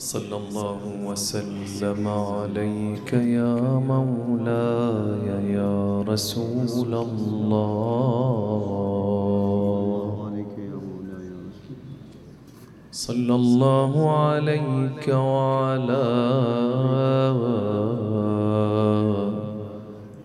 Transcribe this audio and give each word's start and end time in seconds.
صلى 0.00 0.36
الله 0.36 0.80
وسلم 1.04 2.08
عليك 2.08 3.12
يا 3.12 3.54
مولاي 3.92 5.52
يا 5.52 6.00
رسول 6.08 6.92
الله. 6.94 8.00
صلى 12.92 13.34
الله 13.34 13.92
عليك 14.10 15.08
وعلى 15.08 16.06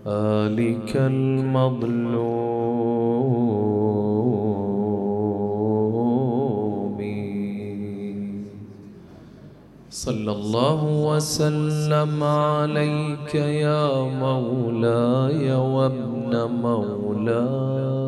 آلك 0.08 0.96
المظلوم. 0.96 2.35
صلى 10.06 10.32
الله 10.32 10.82
وسلم 11.10 12.24
عليك 12.24 13.36
يا 13.36 13.90
مولاي 14.06 15.50
وابن 15.54 16.34
مولاي. 16.62 18.06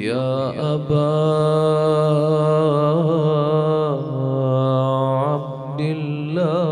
يا 0.00 0.48
أبا 0.74 1.12
عبد 5.28 5.80
الله. 5.80 6.64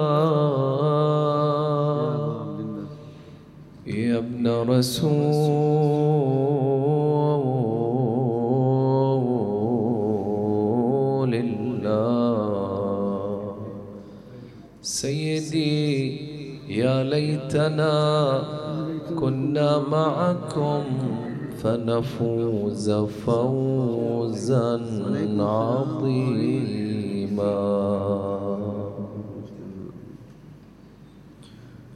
يا 3.86 4.18
ابن 4.18 4.44
رسول 4.48 5.71
يا 17.02 17.08
ليتنا 17.08 18.42
كنا 19.20 19.78
معكم 19.78 20.82
فنفوز 21.62 22.90
فوزا 22.90 24.80
عظيما. 25.38 26.62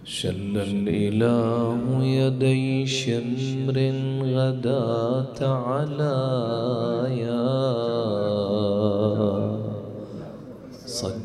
شل 0.04 0.56
الإله 0.56 2.04
يدي 2.04 2.86
شمر 2.86 3.76
غداة 4.22 5.40
علايا 5.70 6.16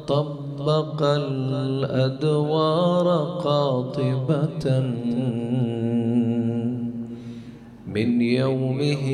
طبق 0.08 1.02
الأدوار 1.02 3.08
قاطبة. 3.44 4.66
من 7.88 8.22
يومه 8.22 9.06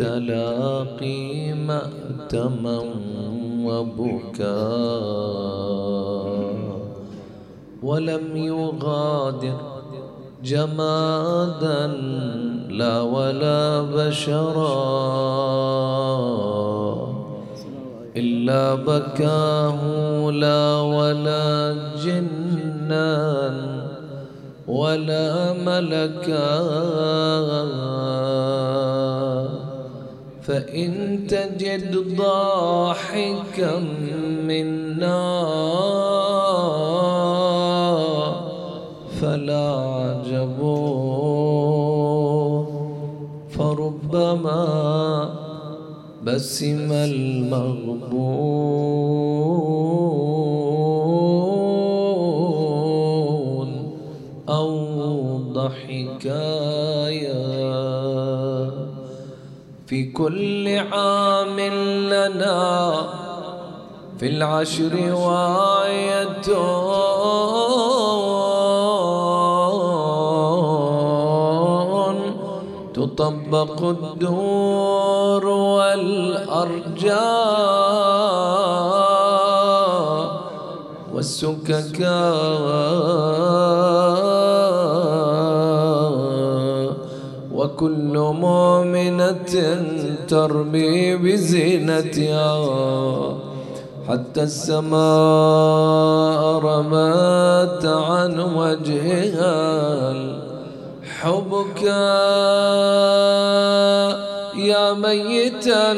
للتلاقي 0.00 1.52
مأتما 1.52 2.84
وبكاء. 3.64 4.46
ولم 7.82 8.36
يغادر 8.36 9.56
جمادا 10.44 11.86
لا 12.70 13.00
ولا 13.00 13.82
بشرا. 13.82 14.76
إلا 18.16 18.74
بكاه 18.74 19.80
لا 20.30 20.80
ولا 20.80 21.76
جنا 22.04 23.54
ولا 24.68 25.52
ملكا. 25.52 26.46
فإن 30.46 31.20
تجد 31.28 32.16
ضاحكا 32.16 33.78
منا 34.46 35.46
فلا 39.20 39.66
عجب. 39.70 40.58
فربما 43.58 44.64
بسم 46.22 46.92
المغبون 46.92 48.36
أو 54.48 55.38
ضحكايا 55.52 56.65
في 59.86 60.04
كل 60.12 60.78
عام 60.92 61.60
لنا 62.10 62.94
في 64.18 64.26
العشر 64.28 65.14
واية. 65.14 66.46
تطبق 73.16 73.82
الدور 73.82 75.46
والأرجاء 75.46 77.16
والسككاء 81.14 82.06
وكل 87.76 88.16
مؤمنة 88.40 89.52
ترمي 90.28 91.16
بزينتها. 91.16 92.56
حتى 94.08 94.42
السماء 94.42 95.00
رمت 96.58 97.84
عن 97.84 98.40
وجهها. 98.40 100.14
حبك 101.20 101.82
يا 104.56 104.92
ميتا 104.92 105.92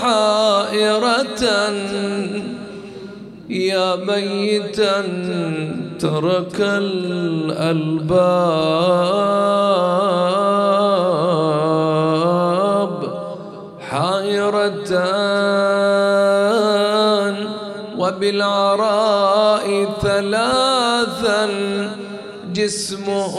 حائرة. 0.00 1.44
ميتا 3.96 5.02
ترك 5.98 6.60
الألباب 6.60 8.10
حائرة 13.90 14.92
وبالعراء 17.98 19.66
ثلاثا 20.02 21.48
جسمه 22.52 23.34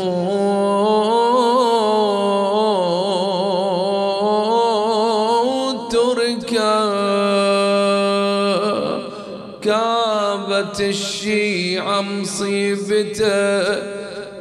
مصيبته 12.02 13.76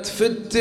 تفت 0.02 0.56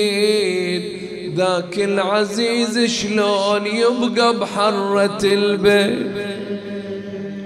الجلاميد 0.00 1.34
ذاك 1.36 1.78
العزيز 1.78 2.78
شلون 2.78 3.66
يبقى 3.66 4.36
بحرة 4.38 5.18
البيت؟ 5.24 6.30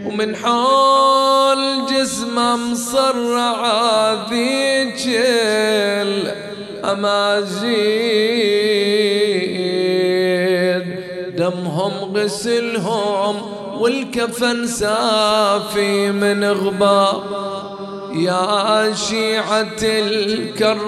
ومن 0.07 0.37
حول 0.37 1.87
جسمه 1.91 2.57
مصرعة 2.57 4.31
ذيك 4.31 5.03
الأمازيد 10.05 10.85
دمهم 11.37 12.17
غسلهم 12.17 13.37
والكفن 13.79 14.67
سافي 14.67 16.11
من 16.11 16.45
غبار 16.45 17.23
يا 18.13 18.95
شيعة 18.95 19.83
الكرار 19.83 20.85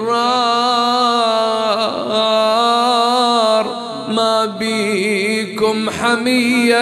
ما 4.09 4.45
بيكم 4.45 5.89
حمية 5.89 6.77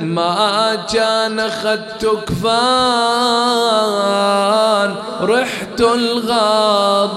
ما 0.00 0.74
كان 0.92 1.40
اخذت 1.40 2.06
كفان 2.28 2.90
رحت 5.22 5.80
الغض 5.80 7.10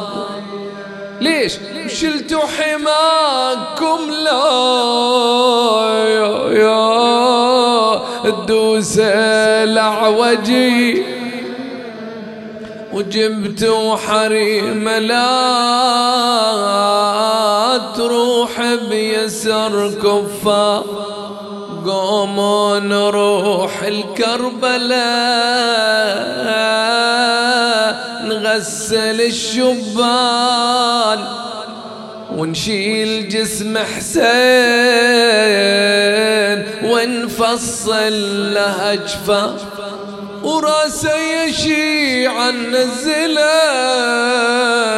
ليش 1.23 1.53
شلتوا 1.87 2.39
حماكم؟ 2.39 4.11
لا 4.11 4.43
يا, 6.07 6.51
يا 6.51 8.01
الدوس 8.25 8.99
العوجي. 9.63 11.05
وجبتوا 12.93 13.95
حريم 13.95 14.89
لا 14.89 15.53
تروح 17.95 18.61
بيسر 18.89 19.91
كفار. 20.03 20.83
قوموا 21.85 22.79
نروح 22.79 23.83
الكربلاء 26.33 28.23
نغسل 28.25 29.21
الشبان 29.21 31.19
ونشيل 32.35 33.29
جسم 33.29 33.77
حسين 33.77 34.23
ونفصل 36.83 38.53
له 38.53 38.93
اجفا 38.93 39.55
وراسه 40.43 41.15
يشيع 41.17 42.49
النزله 42.49 43.53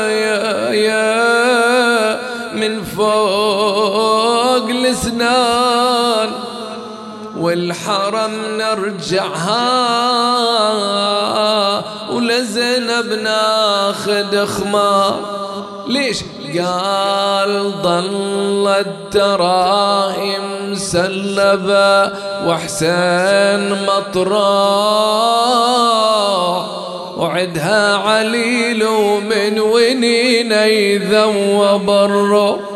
يا 0.09 0.71
يا 0.71 2.19
من 2.53 2.83
فوق 2.83 4.69
الاسنان 4.69 6.29
والحرم 7.45 8.31
نرجعها 8.57 9.61
ولزينب 12.11 13.19
ناخد 13.23 14.45
خمار. 14.45 15.19
ليش؟ 15.87 16.23
قال 16.59 17.71
ظلت 17.83 18.87
تراهم 19.11 20.75
سلبة 20.75 22.11
وحسين 22.47 23.85
مطرح 23.85 24.35
وعدها 27.17 27.95
عليل 27.95 28.83
ومن 28.83 29.59
ونين 29.59 30.51
يذوب 30.51 31.89
الروح 31.89 32.74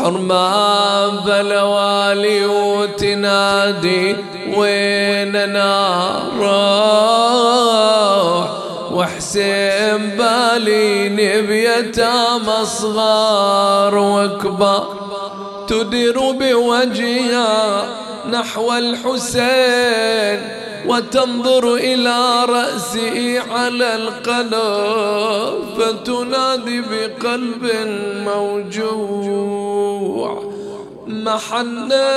حرمة 0.00 1.08
بلوالي 1.08 2.46
وتنادي 2.46 4.16
وين 4.56 5.52
نار 5.52 6.40
وحسين 8.92 10.10
بالي 10.18 11.08
نبيته 11.08 12.64
صغار 12.64 13.94
وكبار 13.94 14.86
تدير 15.68 16.18
بوجهها 16.30 17.84
نحو 18.30 18.72
الحسين. 18.72 20.40
وتنظر 20.86 21.74
إلى 21.74 22.44
رأسه 22.44 23.40
على 23.52 23.94
القلب 23.94 25.64
فتنادي 25.78 26.80
بقلب 26.80 27.70
موجوع. 28.24 29.70
محنا 31.06 32.10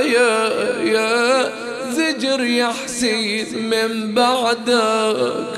يا 0.00 0.48
يا 0.82 1.52
زجر 1.90 2.40
يا 2.40 2.72
حسين 2.84 3.70
من 3.70 4.14
بعدك. 4.14 5.57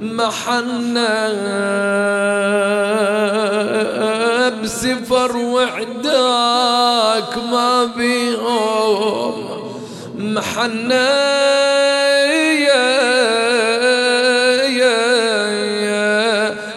محنا 0.00 1.28
بسفر 4.62 5.36
وعداك 5.36 7.38
ما 7.50 7.84
بيهم. 7.96 9.34
محنا 10.18 11.08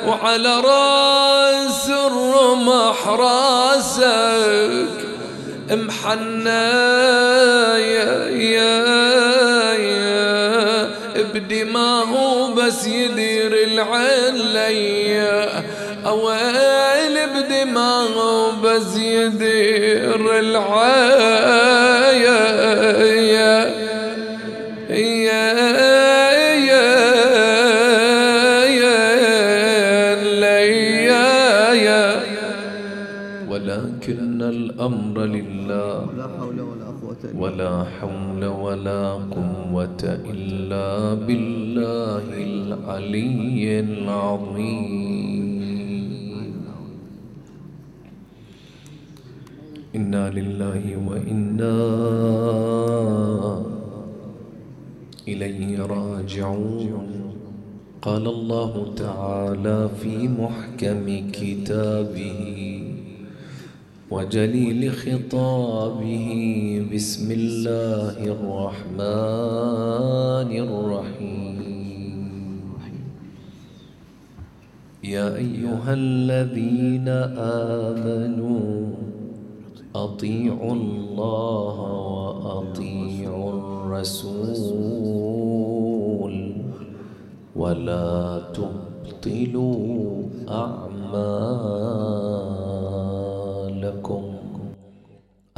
وعلى 0.08 0.60
راس 0.60 1.90
الرمح 1.90 3.08
راسك. 3.08 4.90
محنا 5.72 6.68
يا 7.78 8.30
يا. 8.30 8.99
يا 11.40 11.46
بدماغه 11.46 12.54
بس 12.56 12.88
يدير 12.88 13.54
العين 13.54 14.36
ليا 14.54 15.64
أويل 16.06 17.16
بدماغه 17.36 18.62
بس 18.62 18.98
يدير 18.98 20.40
العين 20.40 21.20
ولكن 33.50 34.42
الأمر 34.42 35.18
لله 35.22 36.10
لا 36.18 36.28
حول 36.40 36.60
ولا 36.62 36.86
قوة 37.02 37.18
إلا 37.24 37.29
ولا 37.40 37.84
حول 37.84 38.46
ولا 38.46 39.14
قوة 39.14 40.04
إلا 40.04 41.14
بالله 41.14 42.26
العلي 42.52 43.80
العظيم. 43.80 45.10
إنا 49.96 50.30
لله 50.30 50.84
وإنا 51.08 51.78
إليه 55.28 55.86
راجعون. 55.86 57.20
قال 58.02 58.28
الله 58.28 58.94
تعالى 58.96 59.90
في 60.02 60.28
محكم 60.28 61.06
كتابه 61.32 62.69
وجليل 64.12 64.92
خطابه 64.92 66.28
بسم 66.94 67.32
الله 67.32 68.18
الرحمن 68.36 69.00
الرحيم. 70.66 71.60
يا 75.04 75.36
أيها 75.36 75.94
الذين 75.94 77.08
آمنوا 77.86 78.88
أطيعوا 79.96 80.74
الله 80.74 81.78
وأطيعوا 82.18 83.54
الرسول 83.54 84.26
ولا 87.56 88.42
تبطلوا 88.58 90.24
أعمالكم. 90.50 92.19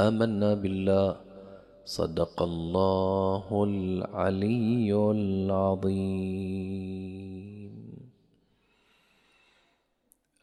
آمنا 0.08 0.54
بالله. 0.54 1.10
صدق 1.84 2.42
الله 2.42 3.46
العلي 3.64 4.90
العظيم. 4.94 6.02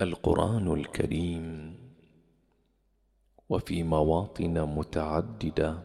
القرآن 0.01 0.65
الكريم 0.73 1.75
وفي 3.49 3.83
مواطن 3.83 4.55
متعددة 4.77 5.83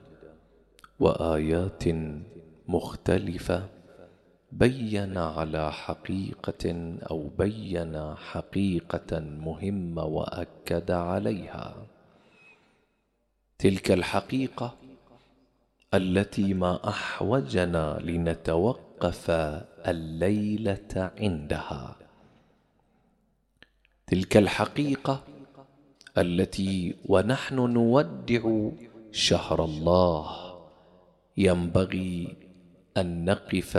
وآيات 1.01 1.85
مختلفة 2.69 3.69
بين 4.53 5.19
على 5.19 5.73
حقيقة 5.73 6.65
أو 7.11 7.29
بين 7.39 8.15
حقيقة 8.15 9.21
مهمة 9.21 10.05
وأكد 10.05 10.91
عليها. 10.91 11.94
تلك 13.65 13.91
الحقيقة 13.91 14.77
التي 15.95 16.55
ما 16.55 16.89
أحوجنا 16.89 17.99
لنتوقف 18.03 19.31
الليلة 19.87 21.13
عندها. 21.19 21.97
تلك 24.07 24.37
الحقيقة 24.37 25.23
التي 26.19 26.97
ونحن 27.07 27.55
نودع 27.55 28.71
شهر 29.13 29.65
الله. 29.65 30.27
ينبغي 31.37 32.37
أن 32.97 33.25
نقف 33.25 33.77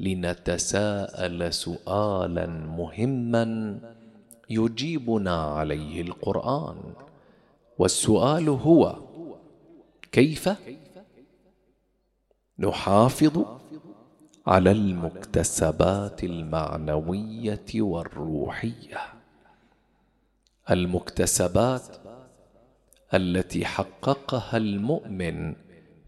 لنتساءل 0.00 1.52
سؤالا 1.52 2.46
مهما 2.46 3.78
يجيبنا 4.50 5.42
عليه 5.42 6.02
القرآن. 6.02 7.09
والسؤال 7.80 8.48
هو 8.48 8.96
كيف 10.12 10.48
نحافظ 12.58 13.44
على 14.46 14.70
المكتسبات 14.70 16.24
المعنوية 16.24 17.66
والروحية؟ 17.74 18.98
المكتسبات 20.70 21.82
التي 23.14 23.64
حققها 23.64 24.56
المؤمن 24.56 25.54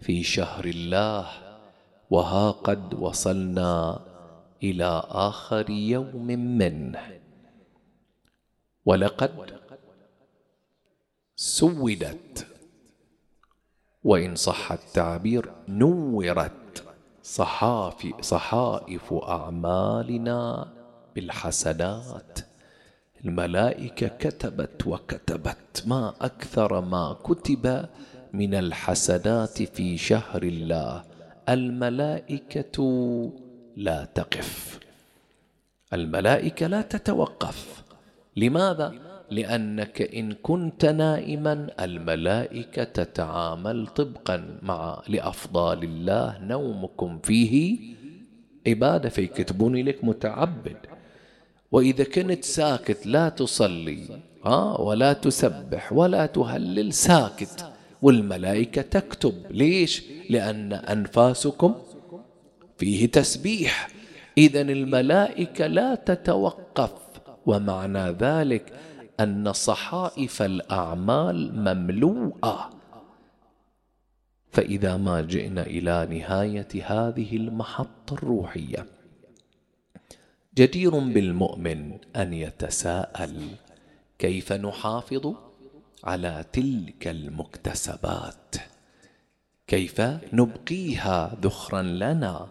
في 0.00 0.22
شهر 0.22 0.64
الله 0.64 1.26
وها 2.10 2.50
قد 2.50 2.94
وصلنا 2.94 4.00
إلى 4.62 5.02
آخر 5.08 5.70
يوم 5.70 6.26
منه. 6.26 7.20
ولقد 8.84 9.61
سودت. 11.42 12.46
وان 14.04 14.34
صح 14.36 14.72
التعبير 14.72 15.52
نورت. 15.68 16.84
صحافي 17.22 18.14
صحائف 18.20 19.12
اعمالنا 19.12 20.68
بالحسنات. 21.14 22.38
الملائكه 23.24 24.08
كتبت 24.08 24.86
وكتبت 24.86 25.82
ما 25.86 26.14
أكثر 26.20 26.80
ما 26.80 27.16
كتب 27.24 27.88
من 28.32 28.54
الحسنات 28.54 29.62
في 29.62 29.98
شهر 29.98 30.42
الله. 30.42 31.04
الملائكه 31.48 32.78
لا 33.76 34.04
تقف. 34.04 34.80
الملائكه 35.92 36.66
لا 36.66 36.82
تتوقف. 36.82 37.82
لماذا؟ 38.36 39.11
لأنك 39.32 40.02
إن 40.02 40.32
كنت 40.32 40.84
نائما 40.84 41.66
الملائكة 41.80 42.84
تتعامل 42.84 43.86
طبقا 43.86 44.58
مع 44.62 45.02
لأفضال 45.08 45.84
الله 45.84 46.38
نومكم 46.40 47.18
فيه. 47.18 47.78
عبادة 48.66 49.08
فيكتبون 49.08 49.76
لك 49.76 50.04
متعبد. 50.04 50.76
وإذا 51.72 52.04
كنت 52.04 52.44
ساكت 52.44 53.06
لا 53.06 53.28
تصلي 53.28 53.98
ها 54.44 54.80
ولا 54.80 55.12
تسبح 55.12 55.92
ولا 55.92 56.26
تهلل 56.26 56.92
ساكت. 56.92 57.72
والملائكة 58.02 58.82
تكتب. 58.82 59.34
ليش؟ 59.50 60.02
لأن 60.30 60.72
أنفاسكم 60.72 61.74
فيه 62.78 63.06
تسبيح. 63.06 63.88
اذا 64.38 64.60
الملائكة 64.60 65.66
لا 65.66 65.94
تتوقف. 65.94 66.92
ومعنى 67.46 68.10
ذلك 68.10 68.72
أن 69.22 69.52
صحائف 69.52 70.42
الأعمال 70.42 71.54
مملوءة. 71.54 72.70
فإذا 74.52 74.96
ما 74.96 75.20
جئنا 75.20 75.62
إلى 75.62 76.06
نهاية 76.10 76.68
هذه 76.84 77.36
المحطة 77.36 78.14
الروحية 78.14 78.86
جدير 80.54 80.98
بالمؤمن 80.98 81.98
أن 82.16 82.32
يتساءل 82.32 83.48
كيف 84.18 84.52
نحافظ 84.52 85.34
على 86.04 86.44
تلك 86.52 87.08
المكتسبات؟ 87.08 88.54
كيف 89.66 90.00
نبقيها 90.32 91.36
ذخرا 91.42 91.82
لنا 91.82 92.46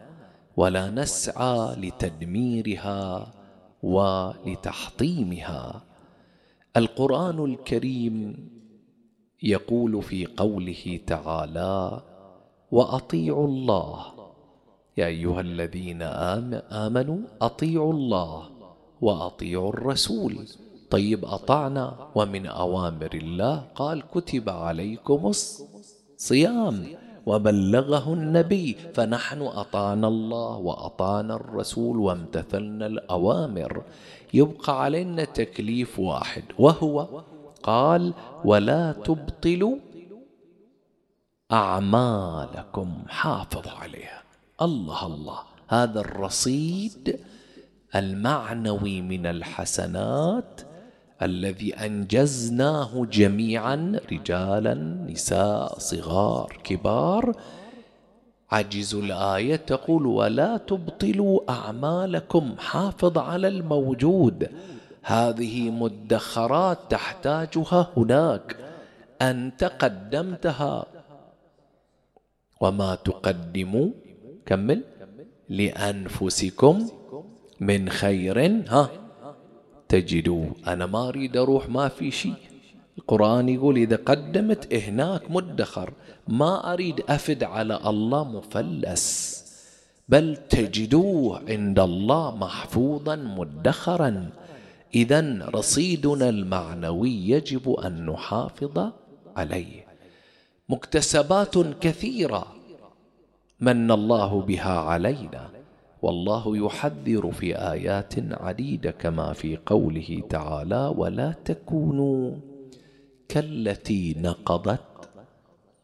ولا 0.57 0.89
نسعى 0.89 1.75
لتدميرها 1.75 3.33
ولتحطيمها؟ 3.83 5.11
القرآن 6.77 7.45
الكريم 7.45 8.15
يقول 9.43 10.01
في 10.01 10.25
قوله 10.25 10.99
تعالى 11.07 12.01
وأطيعوا 12.71 13.47
الله. 13.47 13.97
يا 14.97 15.05
أيها 15.05 15.41
الذين 15.41 16.01
آمنوا 16.71 17.17
أطيعوا 17.41 17.93
الله 17.93 18.49
وأطيعوا 19.01 19.69
الرسول. 19.69 20.37
طيب 20.89 21.25
أطعنا. 21.25 22.07
ومن 22.15 22.45
أوامر 22.45 23.13
الله 23.13 23.63
قال 23.75 24.03
كتب 24.13 24.49
عليكم 24.49 25.27
الصيام 25.27 26.85
وبلغه 27.25 28.13
النبي 28.13 28.75
فنحن 28.93 29.41
أطعنا 29.41 30.07
الله 30.07 30.57
وأطعنا 30.57 31.35
الرسول 31.35 31.97
وامتثلنا 31.97 32.85
الأوامر. 32.85 33.83
يبقى 34.33 34.83
علينا 34.83 35.23
تكليف 35.23 35.99
واحد 35.99 36.43
وهو 36.59 37.23
قال 37.63 38.13
ولا 38.45 38.91
تبطلوا 38.91 39.77
أعمالكم 41.51 43.03
حافظوا 43.07 43.71
عليها. 43.71 44.23
الله 44.61 45.05
الله. 45.05 45.39
هذا 45.67 45.99
الرصيد 45.99 47.19
المعنوي 47.95 49.01
من 49.01 49.25
الحسنات 49.25 50.61
الذي 51.21 51.73
أنجزناه 51.73 53.05
جميعا 53.05 53.99
رجالا 54.11 54.73
نساء 55.09 55.79
صغار 55.79 56.59
كبار 56.63 57.35
عجز 58.51 58.95
الآية 58.95 59.55
تقول 59.55 60.05
ولا 60.05 60.57
تبطلوا 60.57 61.51
أعمالكم 61.51 62.55
حافظ 62.59 63.17
على 63.17 63.47
الموجود. 63.47 64.49
هذه 65.03 65.69
مدخرات 65.69 66.77
تحتاجها 66.89 67.89
هناك. 67.97 68.57
أنت 69.21 69.63
قدمتها. 69.63 70.85
وما 72.61 72.95
تقدموا 72.95 73.89
كمل. 74.45 74.83
لأنفسكم 75.49 76.89
من 77.59 77.89
خير. 77.89 78.63
ها. 78.67 78.89
تجدوه 79.89 80.51
أنا 80.67 80.85
ما 80.85 81.07
أريد 81.07 81.37
أروح 81.37 81.69
ما 81.69 81.87
في 81.87 82.11
شيء. 82.11 82.50
القرآن 82.97 83.49
يقول 83.49 83.77
إذا 83.77 83.95
قدمت 83.95 84.73
هناك 84.73 85.31
مدخر 85.31 85.93
ما 86.27 86.73
أريد 86.73 87.01
أفد 87.09 87.43
على 87.43 87.79
الله 87.85 88.23
مفلس 88.23 89.05
بل 90.09 90.37
تجدوه 90.49 91.41
عند 91.49 91.79
الله 91.79 92.35
محفوظا 92.35 93.15
مدخرا. 93.15 94.29
إذا 94.95 95.49
رصيدنا 95.49 96.29
المعنوي 96.29 97.29
يجب 97.29 97.69
أن 97.69 98.05
نحافظ 98.05 98.91
عليه. 99.35 99.85
مكتسبات 100.69 101.57
كثيرة 101.81 102.47
من 103.59 103.91
الله 103.91 104.41
بها 104.41 104.79
علينا 104.79 105.49
والله 106.01 106.57
يحذر 106.57 107.31
في 107.31 107.55
آيات 107.55 108.13
عديدة 108.31 108.91
كما 108.91 109.33
في 109.33 109.57
قوله 109.65 110.21
تعالى 110.29 110.93
ولا 110.97 111.33
تكونوا 111.45 112.31
كالتي 113.31 114.15
نقضت 114.17 115.09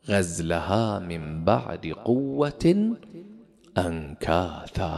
غزلها 0.09 0.99
من 0.99 1.43
بعد 1.43 1.85
قوة 2.05 2.95
أنكاثا. 3.77 4.95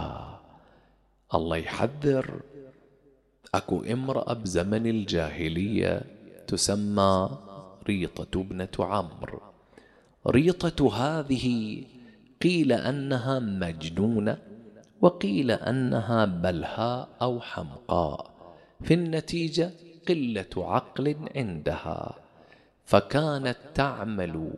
الله 1.36 1.58
يحذر. 1.58 2.41
أكو 3.56 3.82
امرأة 3.82 4.34
بزمن 4.34 4.88
الجاهلية 4.88 6.01
تسمى 6.48 7.29
ريطة 7.88 8.41
ابنة 8.41 8.75
عمرو. 8.79 9.41
ريطة 10.27 10.79
هذه 11.01 11.48
قيل 12.41 12.72
أنها 12.72 13.39
مجنونة 13.39 14.38
وقيل 15.01 15.51
أنها 15.51 16.25
بلهاء 16.25 17.10
أو 17.22 17.41
حمقاء 17.41 18.32
في 18.84 18.94
النتيجة 18.94 19.72
قلة 20.08 20.53
عقل 20.58 21.15
عندها. 21.36 22.28
فكانت 22.89 23.58
تعمل 23.75 24.51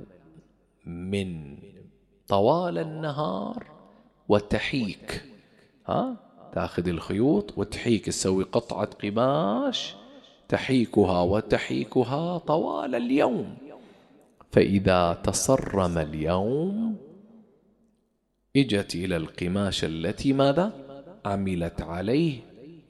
من 0.85 1.57
طوال 2.27 2.77
النهار 2.77 3.67
وتحيك 4.29 5.25
ها؟ 5.87 6.15
تاخذ 6.53 6.87
الخيوط 6.87 7.57
وتحيك 7.57 8.05
تسوي 8.05 8.43
قطعة 8.43 8.85
قماش 8.85 9.95
تحيكها 10.49 11.21
وتحيكها 11.21 12.37
طوال 12.37 12.95
اليوم. 12.95 13.57
فإذا 14.51 15.13
تصرم 15.13 15.97
اليوم 15.97 16.95
إجت 18.55 18.95
إلى 18.95 19.17
القماش 19.17 19.83
التي 19.83 20.33
ماذا؟ 20.33 20.73
عملت 21.25 21.81
عليه 21.81 22.39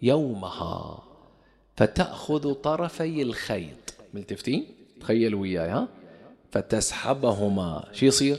يومها. 0.01 1.03
فتأخذ 1.75 2.53
طرفي 2.53 3.21
الخيط. 3.21 3.93
ملتفتين؟ 4.13 4.80
تخيل 5.01 5.36
وياي 5.36 5.70
ها؟ 5.70 5.88
فتسحبهما 6.51 7.84
شو 7.91 8.05
يصير؟ 8.05 8.38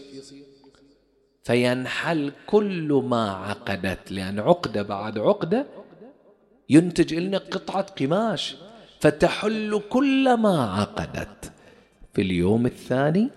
فينحل 1.45 2.33
كل 2.47 3.03
ما 3.07 3.31
عقدت 3.31 4.13
لأن 4.13 4.41
عقدة 4.41 4.83
بعد 4.83 5.19
عقدة 5.19 5.67
ينتج 6.71 7.15
لنا 7.15 7.39
قطعة 7.39 7.83
قماش 7.83 8.57
فتحل 9.01 9.83
كل 9.91 10.35
ما 10.35 10.65
عقدت. 10.65 11.53
في 12.15 12.23
اليوم 12.23 12.67
الثاني 12.67 13.31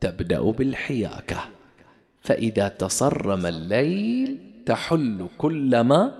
تبدأ 0.00 0.40
بالحياكة 0.40 1.40
فإذا 2.20 2.68
تصرم 2.68 3.46
الليل 3.46 4.38
تحل 4.66 5.28
كل 5.38 5.80
ما 5.80 6.12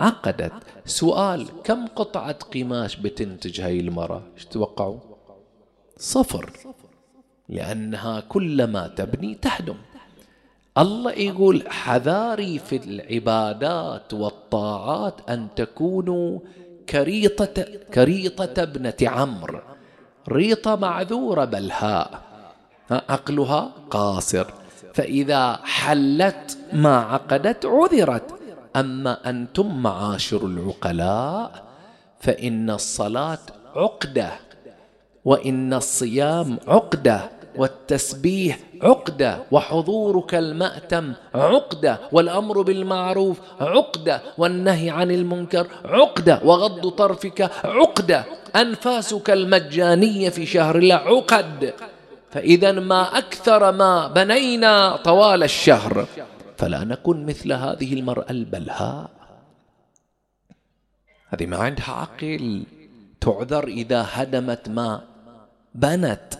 عقدت. 0.00 0.52
سؤال 0.84 1.46
كم 1.64 1.86
قطعة 1.86 2.32
قماش 2.32 2.96
بتنتج 2.96 3.60
هاي 3.60 3.80
المرأة 3.80 4.22
إيش 4.36 4.44
توقعوا 4.44 5.09
صفر. 6.00 6.50
لأنها 7.48 8.20
كلما 8.20 8.88
تبني 8.88 9.34
تهدم. 9.34 9.76
الله 10.78 11.12
يقول 11.12 11.70
حذاري 11.70 12.58
في 12.58 12.76
العبادات 12.76 14.14
والطاعات 14.14 15.30
أن 15.30 15.48
تكونوا 15.56 16.38
كريطة 16.88 17.64
كريطة 17.94 18.62
ابنة 18.62 18.94
عمرو. 19.02 19.60
ريطة 20.28 20.76
معذورة 20.76 21.44
بلهاء 21.44 22.22
عقلها 22.90 23.72
قاصر. 23.90 24.46
فإذا 24.94 25.60
حلت 25.62 26.58
ما 26.72 26.96
عقدت 26.96 27.66
عذرت. 27.66 28.40
أما 28.76 29.30
أنتم 29.30 29.82
معاشر 29.82 30.46
العقلاء 30.46 31.64
فإن 32.20 32.70
الصلاة 32.70 33.38
عقدة 33.76 34.32
وإن 35.24 35.74
الصيام 35.74 36.58
عقدة 36.68 37.30
والتسبيح 37.56 38.58
عقدة 38.82 39.38
وحضورك 39.50 40.34
المأتم 40.34 41.12
عقدة 41.34 41.98
والأمر 42.12 42.62
بالمعروف 42.62 43.40
عقدة 43.60 44.22
والنهي 44.38 44.90
عن 44.90 45.10
المنكر 45.10 45.66
عقدة 45.84 46.40
وغض 46.44 46.88
طرفك 46.88 47.50
عقدة. 47.64 48.24
أنفاسك 48.56 49.30
المجانية 49.30 50.28
في 50.28 50.46
شهر 50.46 50.78
الله 50.78 50.94
عقد 50.94 51.74
فإذا 52.30 52.72
ما 52.72 53.18
أكثر 53.18 53.72
ما 53.72 54.08
بنينا 54.08 54.96
طوال 54.96 55.42
الشهر. 55.42 56.06
فلا 56.56 56.84
نكن 56.84 57.26
مثل 57.26 57.52
هذه 57.52 57.94
المرأة 57.94 58.30
البلهاء. 58.30 59.10
هذه 61.28 61.46
ما 61.46 61.56
عندها 61.56 61.90
عقل. 61.90 62.64
تعذر 63.20 63.68
إذا 63.68 64.06
هدمت 64.10 64.68
ما 64.68 65.02
بنت. 65.74 66.34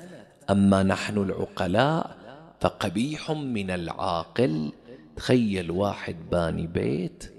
أما 0.50 0.82
نحن 0.82 1.18
العقلاء 1.18 2.16
فقبيح 2.60 3.30
من 3.30 3.70
العاقل. 3.70 4.72
تخيل 5.16 5.70
واحد 5.70 6.16
باني 6.32 6.66
بيت 6.66 7.32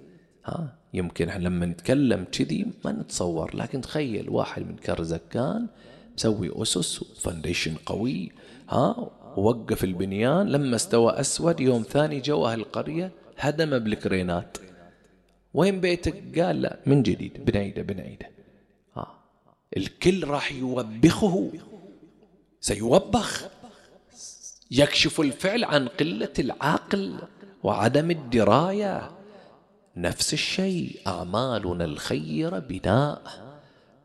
ها 0.46 0.78
يمكن 0.94 1.30
إحنا 1.30 1.44
لما 1.44 1.66
نتكلم 1.66 2.26
كذي 2.32 2.68
ما 2.86 2.92
نتصور 2.92 3.56
لكن 3.56 3.82
تخيل 3.82 4.30
واحد 4.30 4.62
من 4.62 4.76
كرزكان 4.76 5.68
مسوي 6.18 6.62
أسس 6.62 7.02
و 7.02 7.09
foundation 7.09 7.76
قوي 7.86 8.32
ها 8.70 9.12
ووقف 9.38 9.84
البنيان. 9.84 10.48
لما 10.50 10.76
استوى 10.76 11.20
أسود 11.20 11.60
يوم 11.60 11.84
ثاني 11.84 12.20
جو 12.20 12.48
أهل 12.48 12.60
القرية 12.60 13.12
هدم 13.38 13.80
بالكرينات 13.80 14.58
وين 15.54 15.80
بيتك؟ 15.80 16.40
قال 16.40 16.62
لا 16.62 16.80
من 16.86 17.04
جديد 17.04 17.46
بنعيدة 17.46 17.82
بنعيدة. 17.82 18.30
الكل 19.78 20.28
راح 20.28 20.52
يوبخه. 20.52 21.52
سيوبخ. 22.62 23.44
يكشف 24.72 25.22
الفعل 25.22 25.64
عن 25.64 25.88
قلة 25.88 26.34
العقل 26.40 27.20
وعدم 27.64 28.12
الدراية. 28.12 29.12
نفس 29.98 30.34
الشيء 30.34 31.00
أعمالنا 31.08 31.86
الخيرة 31.86 32.60
بناء. 32.60 33.22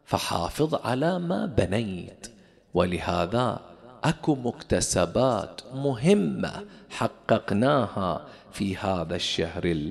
فحافظ 0.05 0.75
على 0.75 1.19
ما 1.19 1.47
بنيت. 1.47 2.27
ولهذا 2.75 3.61
أكو 4.05 4.35
مكتسبات 4.35 5.61
مهمة 5.75 6.65
حققناها 6.91 8.27
في 8.53 8.77
هذا 8.77 9.17
الشهر 9.17 9.91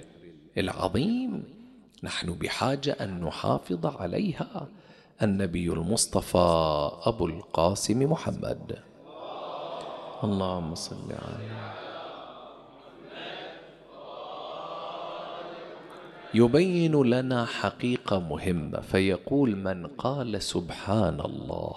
العظيم. 0.57 1.43
نحن 2.03 2.33
بحاجة 2.33 2.91
أن 3.01 3.21
نحافظ 3.21 3.85
عليها. 3.85 4.67
النبي 5.23 5.71
المصطفى 5.71 6.47
أبو 7.03 7.25
القاسم 7.25 8.11
محمد. 8.11 8.79
اللهم 10.23 10.75
صل 10.75 11.07
عليه 11.11 11.73
يبين 16.33 17.03
لنا 17.03 17.45
حقيقة 17.45 18.19
مهمة 18.19 18.79
فيقول 18.79 19.55
من 19.55 19.87
قال 19.87 20.41
سبحان 20.41 21.19
الله 21.19 21.75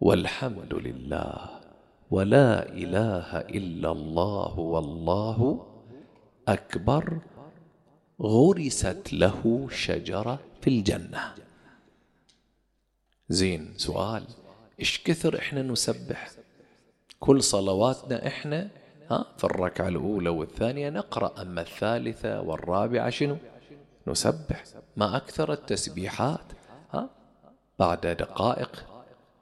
والحمد 0.00 0.74
لله 0.74 1.36
ولا 2.10 2.68
إله 2.68 3.28
إلا 3.38 3.92
الله 3.92 4.58
والله 4.58 5.66
أكبر 6.48 7.18
غرست 8.22 9.12
له 9.12 9.66
شجرة 9.70 10.38
في 10.60 10.70
الجنة. 10.70 11.41
زين. 13.32 13.74
سؤال 13.76 14.24
إيش 14.80 15.02
كثر 15.04 15.38
إحنا 15.38 15.62
نسبح؟ 15.62 16.30
كل 17.20 17.42
صلواتنا 17.42 18.26
إحنا 18.26 18.68
ها 19.10 19.26
في 19.38 19.44
الركعة 19.44 19.88
الأولى 19.88 20.28
والثانية 20.28 20.90
نقرأ 20.90 21.42
أما 21.42 21.60
الثالثة 21.60 22.40
والرابعة 22.40 23.10
شنو؟ 23.10 23.36
نسبح. 24.06 24.64
ما 24.96 25.16
أكثر 25.16 25.52
التسبيحات 25.52 26.44
ها 26.94 27.08
بعد 27.78 28.06
دقائق 28.06 28.86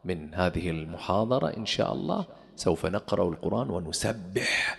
من 0.05 0.35
هذه 0.35 0.71
المحاضرة 0.71 1.57
إن 1.57 1.67
شاء 1.67 1.93
الله 1.93 2.25
سوف 2.57 2.87
نقرأ 2.87 3.29
القرآن 3.29 3.71
ونسبح 3.71 4.79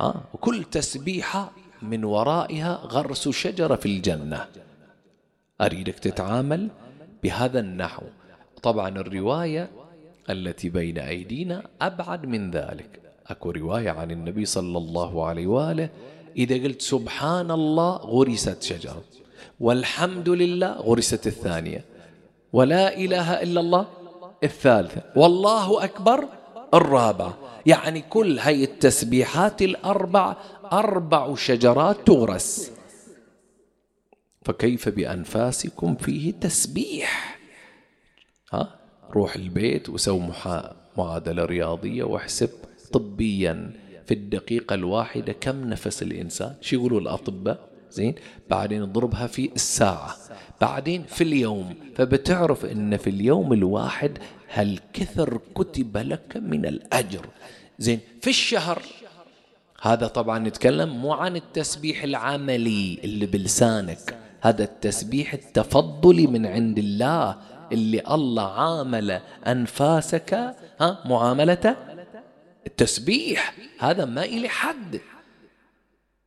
ها 0.00 0.22
وكل 0.34 0.64
تسبيحة 0.64 1.50
من 1.82 2.04
ورائها 2.04 2.74
غرس 2.74 3.28
شجرة 3.28 3.74
في 3.74 3.86
الجنة. 3.86 4.48
أريدك 5.60 5.98
تتعامل 5.98 6.68
بهذا 7.22 7.60
النحو. 7.60 8.02
طبعا 8.62 8.88
الرواية 8.88 9.70
التي 10.30 10.68
بين 10.68 10.98
أيدينا 10.98 11.62
أبعد 11.82 12.26
من 12.26 12.50
ذلك. 12.50 13.00
أكو 13.26 13.50
رواية 13.50 13.90
عن 13.90 14.10
النبي 14.10 14.44
صلى 14.44 14.78
الله 14.78 15.26
عليه 15.26 15.46
وآله 15.46 15.88
إذا 16.36 16.54
قلت 16.54 16.82
سبحان 16.82 17.50
الله 17.50 17.96
غرست 17.96 18.62
شجرة 18.62 19.04
والحمد 19.60 20.28
لله 20.28 20.72
غرست 20.72 21.26
الثانية 21.26 21.84
ولا 22.52 22.96
إله 22.96 23.42
إلا 23.42 23.60
الله 23.60 23.86
الثالثة 24.44 25.02
والله 25.16 25.84
أكبر 25.84 26.24
الرابعة 26.74 27.38
يعني 27.66 28.00
كل 28.02 28.38
هاي 28.38 28.64
التسبيحات 28.64 29.62
الأربع 29.62 30.36
أربع 30.72 31.34
شجرات 31.34 31.96
تغرس. 32.06 32.70
فكيف 34.42 34.88
بأنفاسكم 34.88 35.94
فيه 35.94 36.32
تسبيح؟ 36.32 37.31
روح 39.14 39.36
البيت 39.36 39.88
وسو 39.88 40.20
معادلة 40.98 41.44
رياضية 41.44 42.04
واحسب 42.04 42.50
طبيا 42.92 43.72
في 44.06 44.14
الدقيقة 44.14 44.74
الواحدة 44.74 45.32
كم 45.32 45.64
نفس 45.64 46.02
الإنسان. 46.02 46.54
شو 46.60 46.76
يقولوا 46.76 47.00
الأطباء؟ 47.00 47.68
زين 47.90 48.14
بعدين 48.50 48.82
اضربها 48.82 49.26
في 49.26 49.50
الساعة 49.54 50.16
بعدين 50.60 51.02
في 51.02 51.24
اليوم. 51.24 51.74
فبتعرف 51.94 52.64
إن 52.64 52.96
في 52.96 53.10
اليوم 53.10 53.52
الواحد 53.52 54.18
هل 54.48 54.78
كثر 54.92 55.40
كتب 55.54 55.96
لك 55.96 56.36
من 56.36 56.66
الأجر. 56.66 57.26
زين 57.78 58.00
في 58.20 58.30
الشهر 58.30 58.82
هذا 59.82 60.06
طبعا 60.06 60.38
نتكلم 60.38 60.88
مو 60.88 61.12
عن 61.12 61.36
التسبيح 61.36 62.02
العملي 62.02 62.98
اللي 63.04 63.26
بلسانك 63.26 64.16
هذا 64.40 64.64
التسبيح 64.64 65.32
التفضلي 65.34 66.26
من 66.26 66.46
عند 66.46 66.78
الله 66.78 67.36
اللي 67.72 68.02
الله 68.10 68.42
عامل 68.42 69.20
أنفاسك 69.46 70.54
ها 70.80 70.98
معاملته 71.04 71.74
التسبيح. 72.66 73.54
هذا 73.78 74.04
ما 74.04 74.24
إلي 74.24 74.48
حد. 74.48 75.00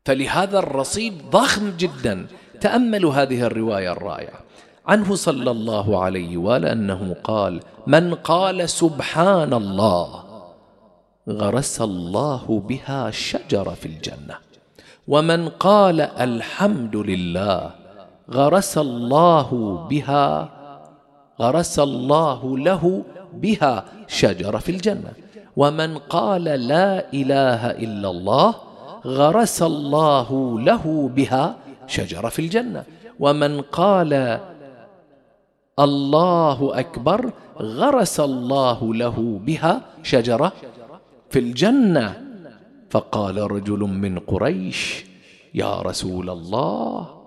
فلهذا 0.06 0.60
الرصيد 0.60 1.30
ضخم 1.30 1.78
جدا. 1.78 2.28
تأملوا 2.62 3.14
هذه 3.14 3.42
الرواية 3.42 3.92
الرائعة. 3.92 4.40
عنه 4.88 5.16
صلى 5.16 5.52
الله 5.52 6.04
عليه 6.04 6.38
وآله 6.38 6.72
أنه 6.72 7.16
قال 7.24 7.60
من 7.88 8.16
قال 8.16 8.70
سبحان 8.70 9.54
الله 9.54 10.24
غرس 11.30 11.82
الله 11.82 12.64
بها 12.70 13.12
شجرة 13.12 13.74
في 13.74 13.86
الجنة. 13.86 14.38
ومن 15.08 15.50
قال 15.50 16.02
الحمد 16.02 16.96
لله 16.96 17.72
غرس 18.32 18.78
الله 18.78 19.50
بها 19.90 20.50
غرس 21.42 21.80
الله 21.80 22.58
له 22.58 23.04
بها 23.34 23.86
شجرة 24.08 24.58
في 24.58 24.72
الجنة. 24.72 25.12
ومن 25.56 25.98
قال 25.98 26.44
لا 26.44 27.14
إله 27.14 27.72
إلا 27.72 28.10
الله 28.10 28.56
غرس 29.06 29.62
الله 29.64 30.60
له 30.60 31.12
بها 31.16 31.56
شجرة 31.88 32.30
في 32.30 32.40
الجنة. 32.40 32.84
ومن 33.20 33.62
قال 33.62 34.40
الله 35.80 36.80
أكبر 36.80 37.32
غرس 37.60 38.20
الله 38.20 38.94
له 38.94 39.40
بها 39.46 39.82
شجرة 40.04 40.52
في 41.30 41.40
الجنة. 41.40 42.22
فقال 42.90 43.52
رجل 43.52 43.80
من 43.80 44.20
قريش 44.20 45.06
يا 45.54 45.82
رسول 45.82 46.30
الله 46.30 47.25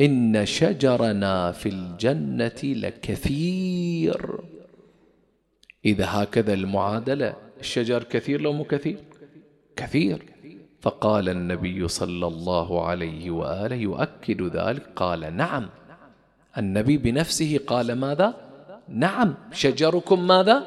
إن 0.00 0.46
شجرنا 0.46 1.52
في 1.52 1.68
الجنة 1.68 2.60
لكثير. 2.64 4.40
إذا 5.84 6.06
هكذا 6.08 6.54
المعادلة 6.54 7.34
الشجر 7.60 8.02
كثير 8.02 8.40
لو 8.40 8.52
مو 8.52 8.64
كثير؟ 8.64 8.98
كثير. 9.76 10.22
فقال 10.80 11.28
النبي 11.28 11.88
صلى 11.88 12.26
الله 12.26 12.86
عليه 12.86 13.30
وآله 13.30 13.76
يؤكد 13.76 14.42
ذلك 14.42 14.82
قال 14.96 15.36
نعم. 15.36 15.68
النبي 16.58 16.96
بنفسه 16.96 17.60
قال 17.66 17.92
ماذا؟ 17.92 18.34
نعم. 18.88 19.34
شجركم 19.52 20.26
ماذا؟ 20.26 20.66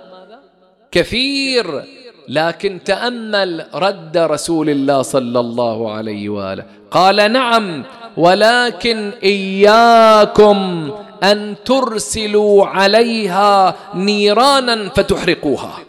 كثير. 0.92 1.84
لكن 2.28 2.80
تأمل 2.86 3.66
رد 3.74 4.18
رسول 4.18 4.70
الله 4.70 5.02
صلى 5.02 5.40
الله 5.40 5.92
عليه 5.92 6.30
وآله. 6.30 6.66
قال 6.92 7.32
نعم. 7.32 7.84
ولكن 8.18 9.12
إياكم 9.24 10.92
أن 11.24 11.56
ترسلوا 11.66 12.66
عليها 12.66 13.76
نيرانا 13.96 14.90
فتحرقوها. 14.90 15.80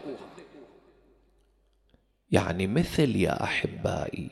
يعني 2.33 2.67
مثل 2.67 3.17
يا 3.17 3.43
أحبائي 3.43 4.31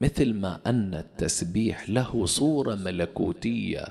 مثل 0.00 0.34
ما 0.34 0.60
أن 0.66 0.94
التسبيح 0.94 1.90
له 1.90 2.26
صورة 2.26 2.74
ملكوتية 2.74 3.84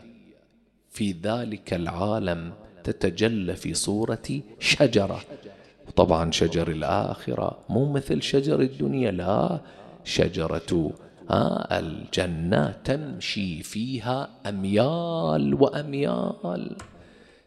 في 0.92 1.16
ذلك 1.24 1.74
العالم 1.74 2.54
تتجلى 2.84 3.56
في 3.56 3.74
صورة 3.74 4.42
شجرة. 4.60 5.22
طبعا 5.96 6.32
شجر 6.32 6.72
الآخرة 6.72 7.60
مو 7.70 7.92
مثل 7.92 8.22
شجر 8.22 8.60
الدنيا 8.62 9.12
لا 9.12 9.60
شجرة 10.04 10.92
ها 11.30 11.80
الجنة 11.80 12.74
تمشي 12.84 13.63
فيها 13.63 14.30
أميال 14.46 15.54
وأميال. 15.54 16.76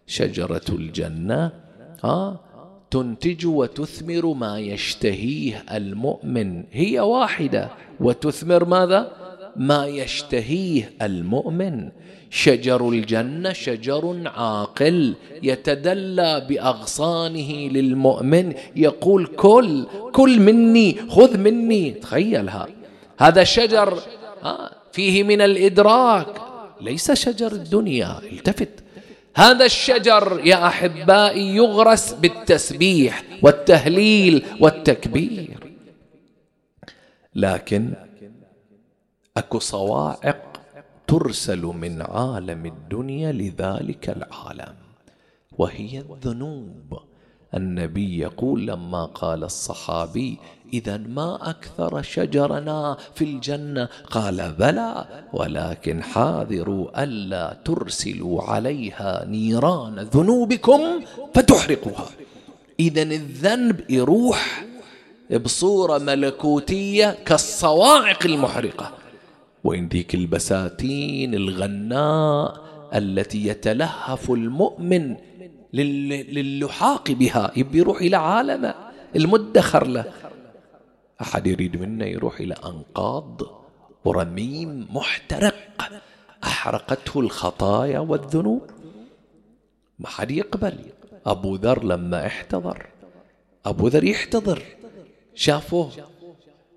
شجرة 0.07 0.69
الجنة 0.69 1.53
ها 2.05 2.41
تنتج 2.91 3.47
وتثمر 3.47 4.35
ما 4.35 4.59
يشتهيه 4.59 5.65
المؤمن. 5.73 6.65
هي 6.73 7.01
واحدة. 7.01 7.71
وتثمر 8.01 8.65
ماذا؟ 8.65 9.13
ما 9.57 9.87
يشتهيه 9.87 10.91
المؤمن. 11.03 11.89
شجر 12.31 12.89
الجنة 12.89 13.53
شجر 13.53 14.23
عاقل 14.27 15.15
يتدلى 15.43 16.47
بأغصانه 16.49 17.53
للمؤمن 17.53 18.53
يقول 18.77 19.27
كل 19.27 19.87
كل 20.13 20.41
مني 20.41 20.97
خذ 21.09 21.39
مني. 21.39 21.91
تخيلها. 21.91 22.80
هذا 23.21 23.45
شجر 23.45 24.03
فيه 24.93 25.23
من 25.23 25.41
الإدراك 25.41 26.41
ليس 26.81 27.13
شجر 27.13 27.53
الدنيا 27.53 28.19
التفت. 28.19 28.85
هذا 29.37 29.65
الشجر 29.65 30.41
يا 30.45 30.67
أحبائي 30.67 31.57
يغرس 31.57 32.13
بالتسبيح 32.13 33.25
والتهليل 33.43 34.47
والتكبير. 34.61 35.75
لكن 37.35 37.95
أكو 39.37 39.59
صواعق 39.59 40.61
ترسل 41.07 41.63
من 41.63 42.03
عالم 42.03 42.67
الدنيا 42.67 43.33
لذلك 43.33 44.09
العالم 44.11 44.75
وهي 45.59 45.99
الذنوب. 45.99 46.99
النبي 47.55 48.19
يقول 48.19 48.67
لما 48.67 49.05
قال 49.05 49.45
الصحابي 49.45 50.39
اذا 50.73 50.97
ما 50.97 51.51
أكثر 51.51 52.03
شجرنا 52.03 52.97
في 53.15 53.25
الجنة؟ 53.25 53.89
قال 54.11 54.55
بلى 54.59 55.07
ولكن 55.33 56.03
حاذروا 56.03 57.03
ألا 57.03 57.57
ترسلوا 57.65 58.43
عليها 58.43 59.25
نيران 59.29 59.99
ذنوبكم 59.99 60.81
فتحرقوها. 61.35 62.07
اذا 62.81 63.03
الذنب 63.03 63.91
يروح 63.91 64.65
بصورة 65.45 65.99
ملكوتية 65.99 67.17
كالصواعق 67.25 68.27
المحرقة. 68.27 68.93
وين 69.65 69.89
ذيك 69.89 70.15
البساتين 70.15 71.35
الغناء 71.35 72.61
التي 72.95 73.47
يتلهف 73.47 74.31
المؤمن 74.31 75.17
للحاق 75.73 77.11
بها 77.11 77.53
يبي 77.57 77.79
يروح 77.79 78.01
إلى 78.01 78.17
عالمه 78.17 78.75
المدخر 79.17 79.87
له. 79.87 80.05
أحد 81.21 81.47
يريد 81.47 81.77
منه 81.77 82.05
يروح 82.05 82.41
إلى 82.41 82.55
أنقاض 82.65 83.41
ورميم 84.05 84.89
محترق. 84.91 85.55
أحرقته 86.45 87.21
الخطايا 87.21 87.99
والذنوب. 87.99 88.63
ما 89.99 90.09
حد 90.09 90.31
يقبل. 90.31 90.79
أبو 91.27 91.55
ذر 91.55 91.85
لما 91.85 92.27
احتضر. 92.27 92.87
أبو 93.67 93.89
ذر 93.89 94.05
يحتضر. 94.05 94.63
شافوه. 95.35 95.91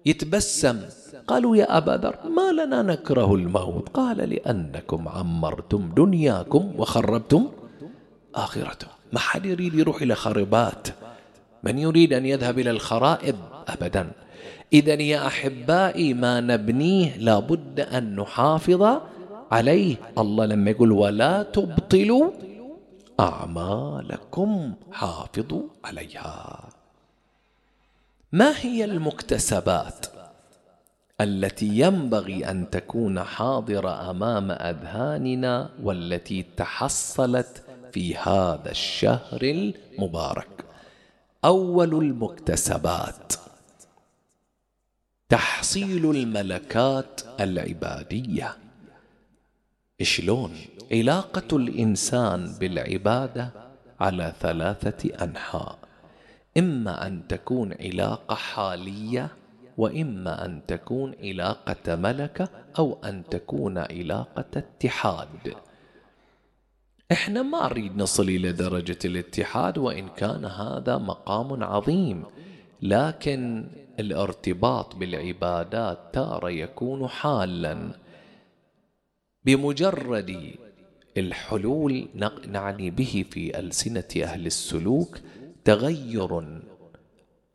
يتبسم. 0.06 0.82
قالوا 1.28 1.58
يا 1.58 1.78
أبا 1.78 1.92
ذر 1.92 2.30
ما 2.30 2.52
لنا 2.52 2.82
نكره 2.82 3.36
الموت؟ 3.36 3.90
قال 3.90 4.18
لأنكم 4.18 5.08
عمرتم 5.08 5.94
دنياكم 5.98 6.74
وخربتم 6.78 7.52
آخرته 8.36 8.88
ما 9.14 9.20
حد 9.20 9.46
يريد 9.46 9.74
يروح 9.74 10.02
إلى 10.02 10.16
خربات. 10.16 10.88
من 11.64 11.80
يريد 11.80 12.14
أن 12.14 12.26
يذهب 12.26 12.60
إلى 12.60 12.72
الخرائب؟ 12.72 13.36
أبدا. 13.68 14.12
إذا 14.74 14.94
يا 14.94 15.28
أحبائي 15.28 16.14
ما 16.14 16.40
نبنيه 16.40 17.18
لابد 17.18 17.80
أن 17.80 18.16
نحافظ 18.16 19.02
عليه. 19.52 19.96
الله 20.18 20.46
لما 20.46 20.72
يقول 20.72 20.92
ولا 20.92 21.44
تبطلوا 21.44 22.32
أعمالكم 23.20 24.74
حافظوا 24.92 25.64
عليها. 25.84 26.70
ما 28.32 28.54
هي 28.62 28.86
المكتسبات 28.86 30.06
التي 31.22 31.80
ينبغي 31.80 32.50
أن 32.50 32.70
تكون 32.70 33.24
حاضرة 33.24 34.10
أمام 34.10 34.52
أذهاننا 34.52 35.70
والتي 35.84 36.46
تحصلت 36.58 37.64
في 37.92 38.16
هذا 38.16 38.72
الشهر 38.72 39.42
المبارك؟ 39.42 40.66
أول 41.46 41.94
المكتسبات. 41.94 43.43
تحصيل 45.34 46.12
الملكات 46.12 47.22
العبادية. 47.40 48.58
شلون 50.02 50.56
علاقة 50.92 51.58
الإنسان 51.58 52.56
بالعبادة 52.60 53.50
على 54.00 54.34
ثلاثة 54.40 55.24
أنحاء. 55.24 55.80
إما 56.58 57.08
أن 57.08 57.28
تكون 57.28 57.74
علاقة 57.74 58.36
حالية 58.36 59.30
وإما 59.78 60.46
أن 60.46 60.62
تكون 60.68 61.16
علاقة 61.24 61.96
ملكة 61.96 62.50
أو 62.80 62.98
أن 63.04 63.24
تكون 63.32 63.78
علاقة 63.78 64.46
اتحاد. 64.56 65.56
إحنا 67.12 67.42
ما 67.42 67.68
نريد 67.68 67.98
نصل 67.98 68.24
إلى 68.24 68.52
درجة 68.52 69.00
الاتحاد 69.06 69.78
وإن 69.78 70.08
كان 70.10 70.46
هذا 70.46 70.98
مقام 70.98 71.64
عظيم. 71.64 72.24
لكن 72.82 73.66
الارتباط 74.00 74.96
بالعبادات 74.96 76.00
تارة 76.14 76.50
يكون 76.50 77.08
حالا. 77.08 77.92
بمجرد 79.46 80.56
الحلول 81.18 82.08
نعني 82.48 82.90
به 82.90 83.26
في 83.32 83.60
ألسنة 83.60 84.24
أهل 84.24 84.46
السلوك 84.46 85.20
تغير 85.64 86.62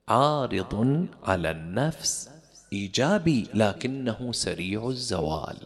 عارض 0.08 1.06
على 1.24 1.50
النفس 1.50 2.30
إيجابي 2.72 3.46
لكنه 3.54 4.32
سريع 4.32 4.88
الزوال. 4.88 5.58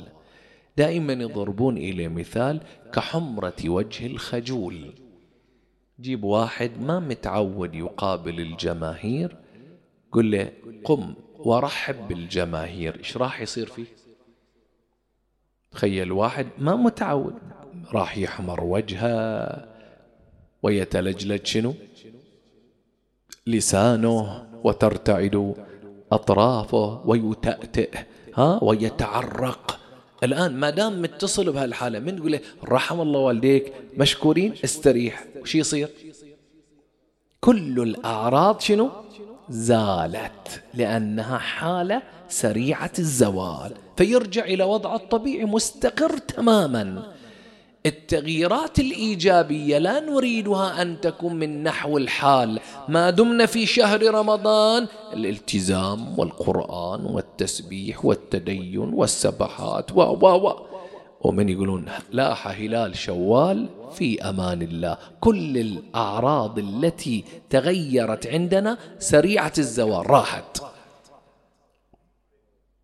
دائما 0.77 1.13
يضربون 1.13 1.77
إلى 1.77 2.09
مثال 2.09 2.61
كحمرة 2.93 3.55
وجه 3.67 4.07
الخجول. 4.07 4.93
جيب 6.01 6.25
واحد 6.25 6.81
ما 6.81 7.01
متعود 7.01 7.75
يقابل 7.75 8.41
الجماهير 8.41 9.42
قل 10.13 10.31
له 10.31 10.53
قم 10.85 11.15
ورحب 11.39 12.09
بالجماهير. 12.09 12.99
إيش 12.99 13.17
راح 13.17 13.41
يصير 13.41 13.67
فيه؟ 13.67 13.85
تخيل 15.71 16.13
واحد 16.13 16.47
ما 16.59 16.77
متعود 16.77 17.35
راح 17.93 18.19
يحمر 18.19 18.65
وجهه 18.65 19.69
ويتلجلج 20.63 21.47
شنو؟ 21.47 21.75
لسانه 23.47 24.47
وترتعد 24.65 25.55
أطرافه 26.13 27.03
ويتأتئ 27.07 27.91
ها 28.35 28.65
ويتعرق. 28.65 29.79
الآن 30.23 30.57
ما 30.57 30.71
دام 30.71 31.03
متصل 31.03 31.53
بهالحالة 31.53 31.99
من 31.99 32.17
تقول 32.17 32.41
رحم 32.65 33.01
الله 33.01 33.21
والديك 33.21 33.73
مشكورين 33.99 34.55
استريح. 34.65 35.25
وش 35.43 35.55
يصير؟ 35.55 35.89
كل 37.41 37.83
الأعراض 37.83 38.61
شنو؟ 38.61 38.91
زالت 39.51 40.63
لأنها 40.75 41.39
حالة 41.39 42.03
سريعة 42.29 42.93
الزوال 42.99 43.73
فيرجع 43.97 44.45
إلى 44.45 44.65
وضعه 44.65 44.97
الطبيعي 44.97 45.45
مستقر 45.45 46.19
تماما. 46.19 47.03
التغييرات 47.87 48.79
الإيجابية 48.79 49.79
لا 49.79 50.01
نريدها 50.01 50.83
أن 50.83 51.01
تكون 51.01 51.35
من 51.35 51.63
نحو 51.63 51.99
الحال. 51.99 52.61
ما 52.89 53.11
دمنا 53.11 53.47
في 53.47 53.67
شهر 53.67 54.15
رمضان 54.15 54.87
الالتزام 55.13 56.19
والقرآن 56.19 57.05
والتسبيح 57.05 58.05
والتدين 58.05 58.79
والسبحات 58.79 59.93
و 59.93 60.01
و 60.01 60.27
و. 60.27 60.72
ومن 61.25 61.49
يقولون 61.49 61.85
لاح 62.13 62.49
هلال 62.49 62.97
شوال 62.97 63.69
في 63.93 64.23
أمان 64.23 64.63
الله. 64.63 64.97
كل 65.21 65.59
الأعراض 65.59 66.59
التي 66.59 67.25
تغيرت 67.51 68.27
عندنا 68.27 68.79
سريعة 68.99 69.53
الزوال 69.59 70.11
راحت. 70.11 70.63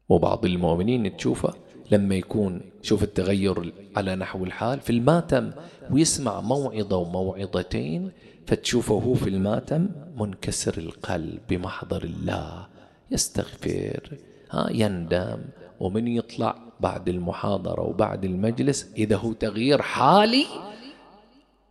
وبعض 0.09 0.45
المؤمنين 0.45 1.17
تشوفه 1.17 1.55
لما 1.91 2.15
يكون 2.15 2.61
شوف 2.83 3.03
التغير 3.03 3.73
على 3.97 4.17
نحو 4.17 4.45
الحال 4.45 4.81
في 4.81 4.91
الماتم 4.91 5.51
ويسمع 5.91 6.41
موعظة 6.41 6.97
وموعظتين 6.97 8.11
فتشوفه 8.47 8.95
هو 8.95 9.15
في 9.15 9.29
الماتم 9.31 9.89
منكسر 10.17 10.79
القلب 10.79 11.41
بمحضر 11.49 12.05
الله. 12.05 12.67
يستغفر 13.11 14.19
ها 14.51 14.69
يندم 14.71 15.39
ومن 15.81 16.09
يطلع 16.09 16.57
بعد 16.81 17.09
المحاضرة 17.09 17.81
وبعد 17.81 18.25
المجلس 18.25 18.87
إذا 18.97 19.17
هو 19.17 19.33
تغيير 19.33 19.83
حالي 19.83 20.47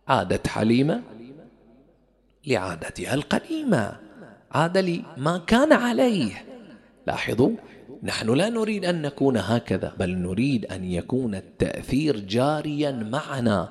عادت 0.08 0.46
حليمة 0.46 1.02
لعادتها 2.46 3.14
القديمة 3.14 3.96
عاد 4.52 4.78
لي 4.78 5.04
ما 5.16 5.38
كان 5.38 5.72
عليه. 5.72 6.44
لاحظوا 7.06 7.50
نحن 8.02 8.34
لا 8.34 8.48
نريد 8.48 8.84
أن 8.84 9.02
نكون 9.02 9.36
هكذا 9.36 9.92
بل 9.98 10.18
نريد 10.18 10.66
أن 10.66 10.84
يكون 10.84 11.34
التأثير 11.34 12.20
جاريا 12.20 12.90
معنا 12.90 13.68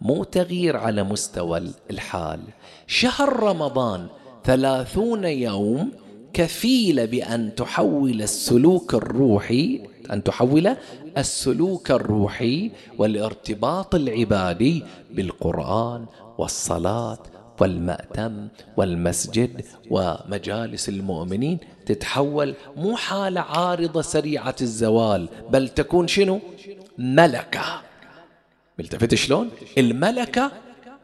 مو 0.00 0.24
تغيير 0.24 0.76
على 0.76 1.02
مستوى 1.02 1.72
الحال. 1.90 2.40
شهر 2.86 3.42
رمضان 3.42 4.06
ثلاثون 4.44 5.24
يوم 5.24 5.92
كفيل 6.34 7.06
بأن 7.06 7.54
تحول 7.54 8.22
السلوك 8.22 8.94
الروحي 8.94 9.80
أن 10.12 10.22
تحول 10.22 10.76
السلوك 11.18 11.90
الروحي 11.90 12.70
والارتباط 12.98 13.94
العبادي 13.94 14.82
بالقرآن 15.10 16.06
والصلاة 16.38 17.18
والمأتم 17.60 18.48
والمسجد 18.76 19.64
ومجالس 19.90 20.88
المؤمنين 20.88 21.58
تتحول 21.86 22.54
مو 22.76 22.96
حالة 22.96 23.40
عارضة 23.40 24.02
سريعة 24.02 24.56
الزوال 24.60 25.28
بل 25.50 25.68
تكون 25.68 26.08
شنو؟ 26.08 26.40
ملكة. 26.98 27.82
ملتفت 28.78 29.14
شلون؟ 29.14 29.50
الملكة 29.78 30.52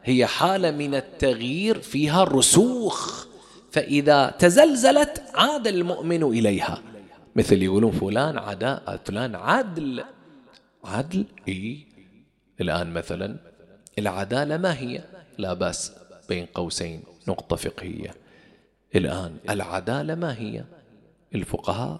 هي 0.03 0.25
حالة 0.25 0.71
من 0.71 0.95
التغيير 0.95 1.79
فيها 1.79 2.23
رسوخ. 2.23 3.30
فإذا 3.71 4.29
تزلزلت 4.39 5.23
عاد 5.35 5.67
المؤمن 5.67 6.23
إليها. 6.23 6.81
مثل 7.35 7.63
يقولون 7.63 7.91
فلان 7.91 8.37
عداء 8.37 8.99
فلان 9.05 9.35
عدل 9.35 10.03
عدل 10.83 11.25
إيه 11.47 11.85
الآن 12.61 12.93
مثلا 12.93 13.35
العدالة 13.99 14.57
ما 14.57 14.79
هي؟ 14.79 15.03
لا 15.37 15.53
بأس 15.53 15.91
بين 16.29 16.45
قوسين 16.45 17.03
نقطة 17.27 17.55
فقهية. 17.55 18.15
الآن 18.95 19.37
العدالة 19.49 20.15
ما 20.15 20.37
هي؟ 20.37 20.63
الفقهاء 21.35 21.99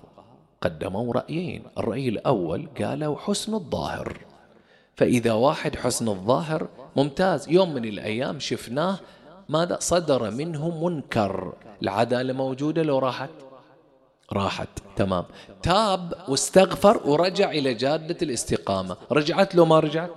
قدموا 0.62 1.14
رأيين. 1.14 1.64
الرأي 1.78 2.10
الأول 2.10 2.68
قالوا 2.82 3.18
حسن 3.18 3.54
الظاهر. 3.54 4.18
فإذا 4.96 5.34
واحد 5.34 5.76
حسن 5.76 6.08
الظاهر 6.08 6.68
ممتاز. 6.96 7.50
يوم 7.50 7.74
من 7.74 7.86
الأيام 7.86 8.40
شفناه 8.40 9.00
ماذا؟ 9.52 9.78
صدر 9.80 10.32
منه 10.32 10.88
منكر. 10.88 11.54
العدالة 11.84 12.34
موجودة 12.34 12.84
لو 12.84 13.00
راحت؟ 13.00 13.30
راحت 14.34 14.70
تمام. 14.96 15.26
تاب 15.64 16.14
واستغفر 16.28 17.02
ورجع 17.06 17.52
إلى 17.52 17.74
جادة 17.74 18.18
الاستقامة. 18.22 18.98
رجعت 19.12 19.56
له 19.56 19.66
ما 19.66 19.80
رجعت؟ 19.80 20.10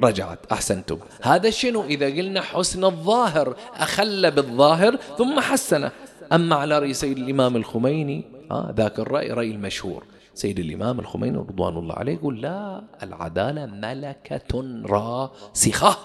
رجعت 0.00 0.38
أحسنتم. 0.52 0.98
هذا 1.22 1.50
شنو؟ 1.50 1.84
إذا 1.84 2.06
قلنا 2.06 2.40
حسن 2.40 2.84
الظاهر 2.84 3.56
أخل 3.74 4.30
بالظاهر 4.30 4.96
ثم 5.18 5.40
حسنه. 5.40 5.90
أما 6.32 6.56
على 6.56 6.78
رأي 6.78 6.94
سيد 6.94 7.18
الإمام 7.18 7.56
الخميني 7.56 8.24
آه 8.50 8.74
ذاك 8.76 8.98
الرأي 8.98 9.30
رأي 9.30 9.50
المشهور. 9.50 10.04
سيد 10.34 10.58
الإمام 10.58 11.00
الخميني 11.00 11.38
رضوان 11.38 11.76
الله 11.76 11.94
عليه 11.94 12.14
يقول 12.14 12.42
لا 12.42 12.82
العدالة 13.02 13.66
ملكة 13.66 14.82
راسخة. 14.86 15.96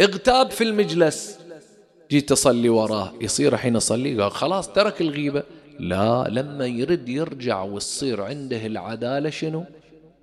اغتاب 0.00 0.50
في 0.50 0.64
المجلس. 0.64 1.38
جيت 2.10 2.28
تصلي 2.28 2.68
وراه. 2.68 3.12
يصير 3.20 3.56
حين 3.56 3.76
يصلي 3.76 4.22
قال 4.22 4.32
خلاص 4.32 4.68
ترك 4.68 5.00
الغيبة. 5.00 5.42
لا 5.78 6.26
لما 6.28 6.66
يرد 6.66 7.08
يرجع 7.08 7.62
وتصير 7.62 8.22
عنده 8.22 8.66
العدالة 8.66 9.30
شنو؟ 9.30 9.64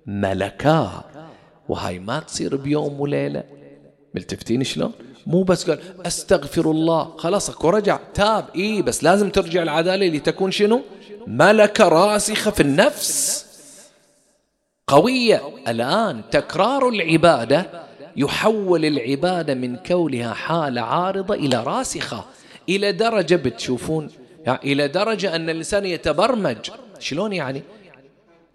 ملكاه 0.06 1.04
وهاي 1.68 1.98
ما 1.98 2.20
تصير 2.20 2.56
بيوم 2.56 3.00
وليلة. 3.00 3.44
ملتفتين 4.14 4.64
شلون؟ 4.64 4.92
مو 5.26 5.42
بس 5.42 5.70
قال 5.70 5.78
أستغفر 6.06 6.70
الله. 6.70 7.16
خلاص 7.16 7.50
أكو 7.50 7.70
رجع. 7.70 7.98
تاب. 8.14 8.44
إي 8.56 8.82
بس 8.82 9.04
لازم 9.04 9.30
ترجع 9.30 9.62
العدالة 9.62 10.06
لتكون 10.06 10.50
شنو؟ 10.50 10.82
ملكة 11.26 11.88
راسخة 11.88 12.50
في 12.50 12.60
النفس. 12.60 13.46
قوية. 14.86 15.42
الآن 15.68 16.22
تكرار 16.30 16.88
العبادة. 16.88 17.87
يحول 18.18 18.84
العبادة 18.84 19.54
من 19.54 19.76
كونها 19.76 20.32
حالة 20.34 20.80
عارضة 20.80 21.34
إلى 21.34 21.62
راسخة 21.62 22.24
إلى 22.68 22.92
درجة 22.92 23.34
بتشوفون 23.34 24.10
يعني 24.46 24.72
إلى 24.72 24.88
درجة 24.88 25.36
أن 25.36 25.50
الإنسان 25.50 25.84
يتبرمج. 25.84 26.70
شلون 26.98 27.32
يعني؟ 27.32 27.62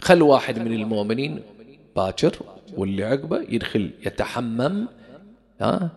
خل 0.02 0.22
واحد 0.22 0.60
من 0.60 0.74
المؤمنين 0.74 1.42
باكر 1.96 2.36
واللي 2.78 3.04
عقبه 3.04 3.42
يدخل 3.50 3.92
يتحمم 4.06 4.88
ها 5.62 5.90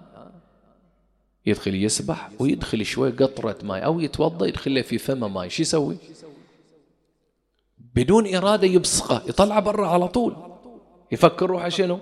يدخل 1.47 1.75
يسبح 1.75 2.31
ويدخل 2.39 2.85
شوي 2.85 3.11
قطرة 3.11 3.57
ماء 3.63 3.85
أو 3.85 4.01
يتوضأ 4.01 4.47
يدخل 4.47 4.85
في 4.85 4.99
فمه 4.99 5.29
ماء 5.29 5.49
شو 5.49 5.63
يسوي؟ 5.63 5.97
بدون 7.95 8.35
إرادة 8.35 8.67
يبصقه 8.67 9.23
يطلع 9.29 9.59
برا 9.59 9.89
على 9.89 10.09
طول. 10.09 10.37
يفكر 11.13 11.47
روحه 11.47 11.69
شنو؟ 11.69 11.99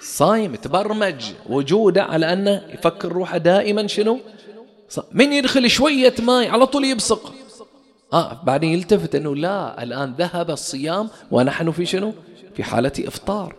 صايم 0.00 0.54
تبرمج 0.54 1.24
وجوده 1.48 2.02
على 2.02 2.32
أنه 2.32 2.62
يفكر 2.68 3.12
روحه 3.12 3.38
دائما 3.38 3.86
شنو؟ 3.86 4.20
من 5.12 5.32
يدخل 5.32 5.70
شوية 5.70 6.14
ماء 6.18 6.48
على 6.48 6.66
طول 6.66 6.84
يبصق. 6.84 7.32
آه 8.12 8.40
بعدين 8.44 8.72
يلتفت 8.72 9.14
أنه 9.14 9.36
لا 9.36 9.82
الآن 9.82 10.14
ذهب 10.18 10.50
الصيام 10.50 11.08
ونحن 11.30 11.70
في 11.70 11.86
شنو؟ 11.86 12.12
في 12.54 12.64
حالة 12.64 12.92
إفطار. 13.00 13.56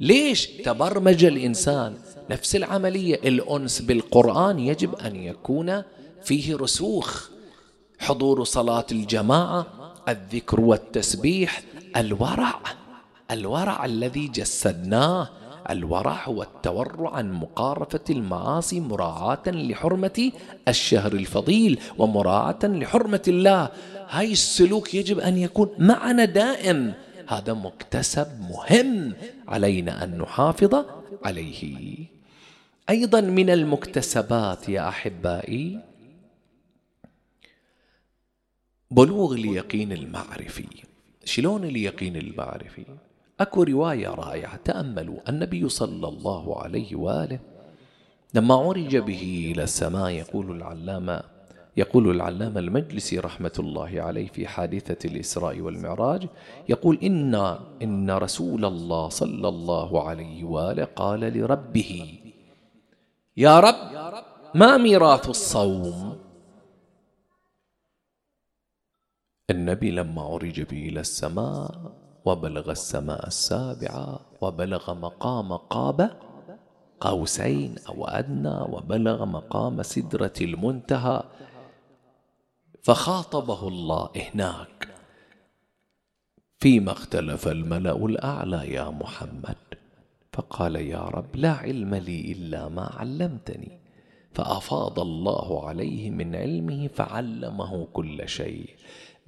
ليش 0.00 0.46
تبرمج 0.46 1.24
الإنسان 1.24 1.94
نفس 2.30 2.56
العملية؟ 2.56 3.14
الأنس 3.14 3.80
بالقرآن 3.80 4.58
يجب 4.58 4.94
أن 4.94 5.16
يكون 5.16 5.82
فيه 6.24 6.56
رسوخ. 6.56 7.28
حضور 7.98 8.44
صلاة 8.44 8.86
الجماعة 8.92 9.66
الذكر 10.08 10.60
والتسبيح 10.60 11.62
الورع. 11.96 12.60
الورع 13.30 13.84
الذي 13.84 14.28
جسدناه. 14.28 15.28
الورع 15.70 16.24
هو 16.24 16.42
التورع 16.42 17.10
عن 17.14 17.32
مقارفة 17.32 18.04
المعاصي 18.10 18.80
مراعاة 18.80 19.42
لحرمة 19.46 20.32
الشهر 20.68 21.12
الفضيل 21.12 21.80
ومراعاة 21.98 22.58
لحرمة 22.64 23.22
الله. 23.28 23.70
هاي 24.08 24.32
السلوك 24.32 24.94
يجب 24.94 25.18
أن 25.18 25.38
يكون 25.38 25.70
معنا 25.78 26.24
دائم. 26.24 26.94
هذا 27.28 27.52
مكتسب 27.52 28.26
مهم 28.40 29.14
علينا 29.48 30.04
أن 30.04 30.18
نحافظ 30.18 30.84
عليه. 31.24 31.96
أيضا 32.90 33.20
من 33.20 33.50
المكتسبات 33.50 34.68
يا 34.68 34.88
أحبائي 34.88 35.80
بلوغ 38.90 39.34
اليقين 39.34 39.92
المعرفي. 39.92 40.66
شلون 41.24 41.64
اليقين 41.64 42.16
المعرفي؟ 42.16 42.84
أكو 43.40 43.62
رواية 43.62 44.08
رائعة. 44.08 44.56
تأملوا 44.56 45.18
النبي 45.28 45.68
صلى 45.68 46.08
الله 46.08 46.62
عليه 46.62 46.96
وآله 46.96 47.38
لما 48.34 48.54
عرج 48.54 48.96
به 48.96 49.52
إلى 49.52 49.62
السماء 49.62 50.10
يقول 50.10 50.50
العلامة 50.50 51.22
يقول 51.76 52.10
العلامة 52.10 52.60
المجلسي 52.60 53.18
رحمة 53.18 53.52
الله 53.58 54.02
عليه 54.02 54.28
في 54.28 54.46
حادثة 54.46 55.08
الإسراء 55.08 55.60
والمعراج 55.60 56.28
يقول 56.68 56.98
إن 57.02 57.34
إن 57.82 58.10
رسول 58.10 58.64
الله 58.64 59.08
صلى 59.08 59.48
الله 59.48 60.08
عليه 60.08 60.44
وآله 60.44 60.84
قال 60.84 61.20
لربه 61.20 62.18
يا 63.36 63.60
رب 63.60 63.76
ما 64.54 64.76
ميراث 64.76 65.28
الصوم؟ 65.28 66.18
النبي 69.50 69.90
لما 69.90 70.22
عرج 70.22 70.60
به 70.60 70.88
إلى 70.88 71.00
السماء 71.00 71.92
وبلغ 72.28 72.70
السماء 72.70 73.26
السابعة 73.26 74.20
وبلغ 74.40 74.94
مقام 74.94 75.52
قاب 75.52 76.10
قوسين 77.00 77.74
أو 77.88 78.04
أدنى 78.04 78.58
وبلغ 78.72 79.24
مقام 79.24 79.82
سدرة 79.82 80.32
المنتهى 80.40 81.22
فخاطبه 82.82 83.68
الله 83.68 84.10
هناك 84.16 84.88
فيما 86.58 86.92
اختلف 86.92 87.48
الملأ 87.48 87.96
الأعلى 88.06 88.72
يا 88.72 88.90
محمد 88.90 89.56
فقال 90.32 90.76
يا 90.76 91.00
رب 91.00 91.36
لا 91.36 91.52
علم 91.52 91.94
لي 91.94 92.32
إلا 92.32 92.68
ما 92.68 92.90
علمتني. 92.96 93.80
فأفاض 94.32 95.00
الله 95.00 95.68
عليه 95.68 96.10
من 96.10 96.36
علمه 96.36 96.88
فعلمه 96.88 97.86
كل 97.92 98.28
شيء. 98.28 98.70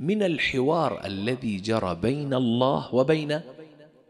من 0.01 0.23
الحوار 0.23 1.05
الذي 1.05 1.57
جرى 1.57 1.95
بين 1.95 2.35
الله 2.35 2.95
وبين 2.95 3.41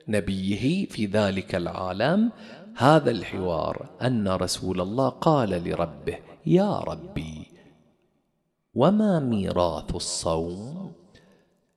نبيه 0.08 0.86
في 0.86 1.06
ذلك 1.06 1.54
العالم 1.54 2.32
هذا 2.76 3.10
الحوار 3.10 3.86
أن 4.02 4.28
رسول 4.28 4.80
الله 4.80 5.08
قال 5.08 5.68
لربه 5.68 6.18
يا 6.46 6.78
ربي 6.78 7.46
وما 8.74 9.20
ميراث 9.20 9.94
الصوم؟ 9.94 10.92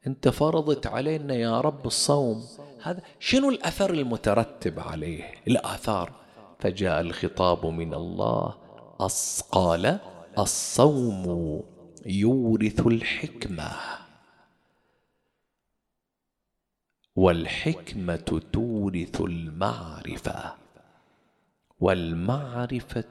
أنت 0.08 0.30
فرضت 0.30 0.88
علينا 0.88 1.36
يا 1.36 1.62
رب 1.62 1.86
الصوم. 1.86 2.44
هذا 2.84 3.02
شنو 3.20 3.50
الأثر 3.50 3.94
المترتب 3.94 4.80
عليه؟ 4.80 5.24
الآثار. 5.48 6.12
فجاء 6.60 7.02
الخطاب 7.02 7.66
من 7.66 7.94
الله 7.94 8.56
قال 9.52 10.00
الصوم 10.38 11.62
يورث 12.06 12.88
الحكمة. 12.88 14.03
والحكمة 17.16 18.42
تورث 18.54 19.22
المعرفة 19.22 20.54
والمعرفة 21.80 23.02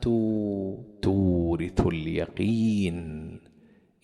تورث 1.03 1.81
اليقين. 1.87 3.39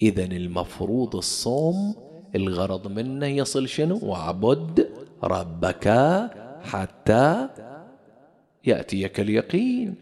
إذا 0.02 0.24
المفروض 0.24 1.16
الصوم 1.16 1.94
الغرض 2.34 2.88
منه 2.88 3.26
يصل 3.26 3.68
شنو؟ 3.68 3.98
واعبد 4.02 4.88
ربك 5.24 5.88
حتى 6.62 7.48
يأتيك 8.64 9.20
اليقين. 9.20 9.94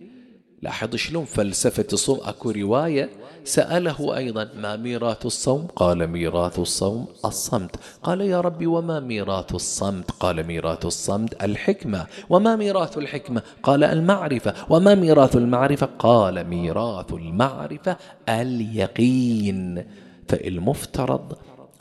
لاحظ 0.62 0.94
شلون 0.94 1.24
فلسفة 1.24 1.86
الصوم 1.92 2.20
أكو 2.22 2.50
رواية 2.50 3.10
سأله 3.46 4.16
أيضا 4.16 4.48
ما 4.56 4.76
ميراث 4.76 5.26
الصوم؟ 5.26 5.66
قال 5.76 6.06
ميراث 6.06 6.58
الصوم 6.58 7.06
الصمت. 7.24 7.76
قال 8.02 8.20
يا 8.20 8.40
ربي 8.40 8.66
وما 8.66 9.00
ميراث 9.00 9.54
الصمت؟ 9.54 10.10
قال 10.10 10.46
ميراث 10.46 10.86
الصمت 10.86 11.44
الحكمة. 11.44 12.06
وما 12.30 12.56
ميراث 12.56 12.98
الحكمة؟ 12.98 13.42
قال 13.62 13.84
المعرفة. 13.84 14.54
وما 14.70 14.94
ميراث 14.94 15.36
المعرفة؟ 15.36 15.88
قال 15.98 16.44
ميراث 16.44 17.12
المعرفة 17.12 17.96
اليقين. 18.28 19.84
فالمفترض 20.28 21.32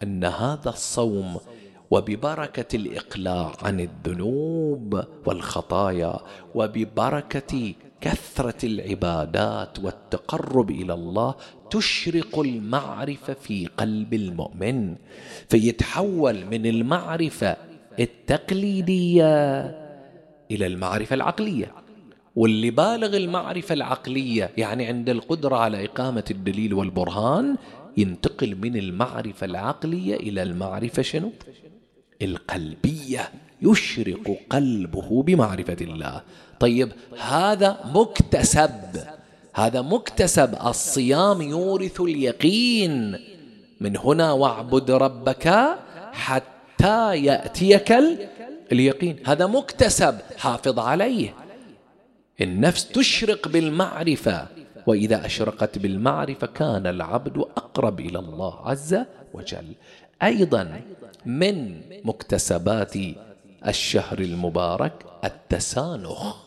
أن 0.04 0.24
هذا 0.24 0.70
الصوم 0.70 1.38
وببركة 1.92 2.76
الإقلاع 2.76 3.54
عن 3.64 3.80
الذنوب 3.80 5.04
والخطايا 5.26 6.20
وببركة 6.56 7.74
كثرة 8.06 8.66
العبادات 8.66 9.80
والتقرب 9.80 10.72
إلى 10.72 10.94
الله 10.94 11.36
تشرق 11.72 12.40
المعرفة 12.40 13.34
في 13.34 13.68
قلب 13.78 14.14
المؤمن 14.14 14.96
فيتحول 15.50 16.46
من 16.46 16.66
المعرفة 16.66 17.58
التقليدية 18.00 19.64
إلى 20.52 20.68
المعرفة 20.68 21.14
العقلية. 21.14 21.72
واللي 22.36 22.72
بالغ 22.72 23.18
المعرفة 23.18 23.74
العقلية 23.74 24.52
يعني 24.58 24.86
عند 24.86 25.10
القدرة 25.10 25.56
على 25.56 25.86
إقامة 25.86 26.26
الدليل 26.32 26.74
والبرهان 26.74 27.56
ينتقل 27.98 28.56
من 28.56 28.78
المعرفة 28.78 29.46
العقلية 29.46 30.16
إلى 30.16 30.44
المعرفة 30.44 31.02
شنو؟ 31.02 31.32
القلبية. 32.22 33.32
يشرق 33.62 34.38
قلبه 34.50 35.24
بمعرفة 35.24 35.78
الله. 35.82 36.22
طيب 36.60 36.92
هذا 37.20 37.78
مكتسب. 37.86 38.72
هذا 39.54 39.82
مكتسب 39.82 40.56
الصيام 40.66 41.42
يورث 41.42 42.02
اليقين. 42.02 43.20
من 43.80 43.98
هنا 43.98 44.32
واعبد 44.32 44.92
ربك 44.92 45.76
حتى 46.12 47.16
يأتيك 47.16 47.94
اليقين. 48.72 49.20
هذا 49.26 49.48
مكتسب 49.48 50.18
حافظ 50.38 50.80
عليه. 50.80 51.34
النفس 52.42 52.88
تشرق 52.88 53.48
بالمعرفة 53.48 54.48
وإذا 54.88 55.26
أشرقت 55.26 55.78
بالمعرفة 55.78 56.48
كان 56.48 56.88
العبد 56.88 57.38
أقرب 57.38 58.00
إلى 58.00 58.20
الله 58.20 58.68
عز 58.68 58.98
وجل. 59.34 59.74
أيضا 60.24 60.82
من 61.26 61.82
مكتسبات 62.06 62.94
الشهر 63.68 64.20
المبارك 64.20 65.06
التسانخ. 65.24 66.45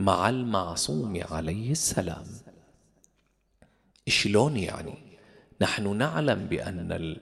مع 0.00 0.28
المعصوم 0.28 1.20
عليه 1.30 1.70
السلام. 1.70 2.24
شلون 4.08 4.56
يعني؟ 4.56 4.94
نحن 5.60 5.96
نعلم 5.96 6.46
بأن 6.46 7.16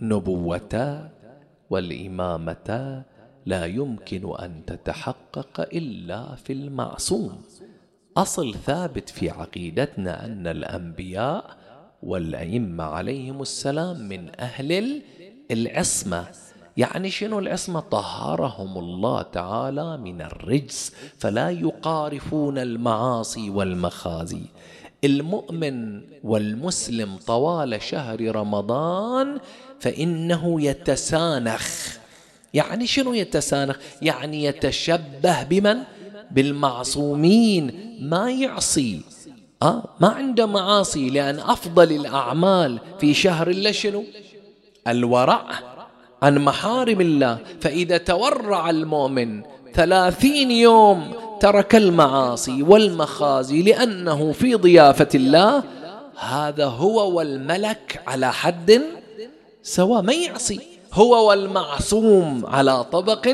النبوة 0.00 1.08
والإمامة 1.70 3.02
لا 3.46 3.66
يمكن 3.66 4.34
أن 4.40 4.62
تتحقق 4.66 5.60
إلا 5.60 6.34
في 6.34 6.52
المعصوم. 6.52 7.42
أصل 8.16 8.54
ثابت 8.54 9.08
في 9.08 9.30
عقيدتنا 9.30 10.24
أن 10.24 10.46
الأنبياء 10.46 11.56
والأئمة 12.02 12.84
عليهم 12.84 13.42
السلام 13.42 14.08
من 14.08 14.40
أهل 14.40 15.02
العصمة. 15.50 16.26
يعني 16.76 17.10
شنو 17.10 17.38
العصمة؟ 17.38 17.80
طهرهم 17.80 18.78
الله 18.78 19.22
تعالى 19.22 19.96
من 19.96 20.22
الرجس 20.22 20.92
فلا 21.18 21.50
يقارفون 21.50 22.58
المعاصي 22.58 23.50
والمخازي. 23.50 24.42
المؤمن 25.04 26.00
والمسلم 26.24 27.16
طوال 27.26 27.82
شهر 27.82 28.36
رمضان 28.36 29.38
فإنه 29.80 30.62
يتسانخ. 30.62 31.96
يعني 32.54 32.86
شنو 32.86 33.14
يتسانخ؟ 33.14 33.76
يعني 34.02 34.44
يتشبه 34.44 35.42
بمن؟ 35.42 35.76
بالمعصومين. 36.30 37.96
ما 38.00 38.30
يعصي 38.30 39.00
آه 39.62 39.84
ما 40.00 40.08
عنده 40.08 40.46
معاصي 40.46 41.10
لأن 41.10 41.38
أفضل 41.38 41.92
الأعمال 41.92 42.78
في 43.00 43.14
شهر 43.14 43.50
الله 43.50 43.72
شنو؟ 43.72 44.04
الورع. 44.88 45.75
عن 46.22 46.38
محارم 46.38 47.00
الله. 47.00 47.38
فإذا 47.60 47.96
تورع 47.98 48.70
المؤمن 48.70 49.42
ثلاثين 49.74 50.50
يوم 50.50 51.12
ترك 51.40 51.74
المعاصي 51.74 52.62
والمخازي 52.62 53.62
لأنه 53.62 54.32
في 54.32 54.54
ضيافة 54.54 55.08
الله 55.14 55.62
هذا 56.18 56.66
هو 56.66 57.16
والملك 57.16 58.02
على 58.06 58.32
حد 58.32 58.82
سواء 59.62 60.02
ما 60.02 60.12
يعصي. 60.12 60.60
هو 60.92 61.28
والمعصوم 61.28 62.46
على 62.46 62.84
طبق 62.84 63.28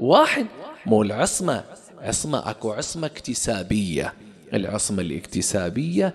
واحد. 0.00 0.46
مو 0.86 1.02
العصمة. 1.02 1.64
عصمة 2.02 2.50
أكو 2.50 2.72
عصمة 2.72 3.06
اكتسابية. 3.06 4.14
العصمة 4.54 5.02
الاكتسابية 5.02 6.14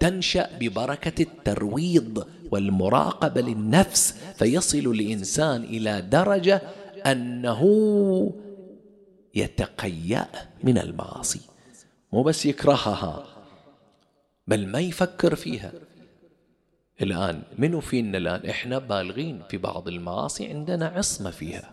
تنشأ 0.00 0.48
ببركة 0.60 1.22
الترويض. 1.22 2.26
والمراقبة 2.52 3.40
للنفس 3.40 4.14
فيصل 4.36 4.78
الإنسان 4.78 5.62
إلى 5.64 6.00
درجة 6.00 6.62
أنه 7.06 7.62
يتقيأ 9.34 10.26
من 10.64 10.78
المعاصي. 10.78 11.40
مو 12.12 12.22
بس 12.22 12.46
يكرهها 12.46 13.24
بل 14.46 14.66
ما 14.66 14.80
يفكر 14.80 15.34
فيها. 15.34 15.72
الآن 17.02 17.42
منو 17.58 17.80
فينا 17.80 18.18
الآن؟ 18.18 18.50
إحنا 18.50 18.78
بالغين 18.78 19.42
في 19.48 19.56
بعض 19.56 19.88
المعاصي 19.88 20.46
عندنا 20.46 20.86
عصمة 20.86 21.30
فيها. 21.30 21.70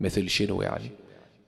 مثل 0.00 0.28
شنو 0.28 0.62
يعني؟ 0.62 0.90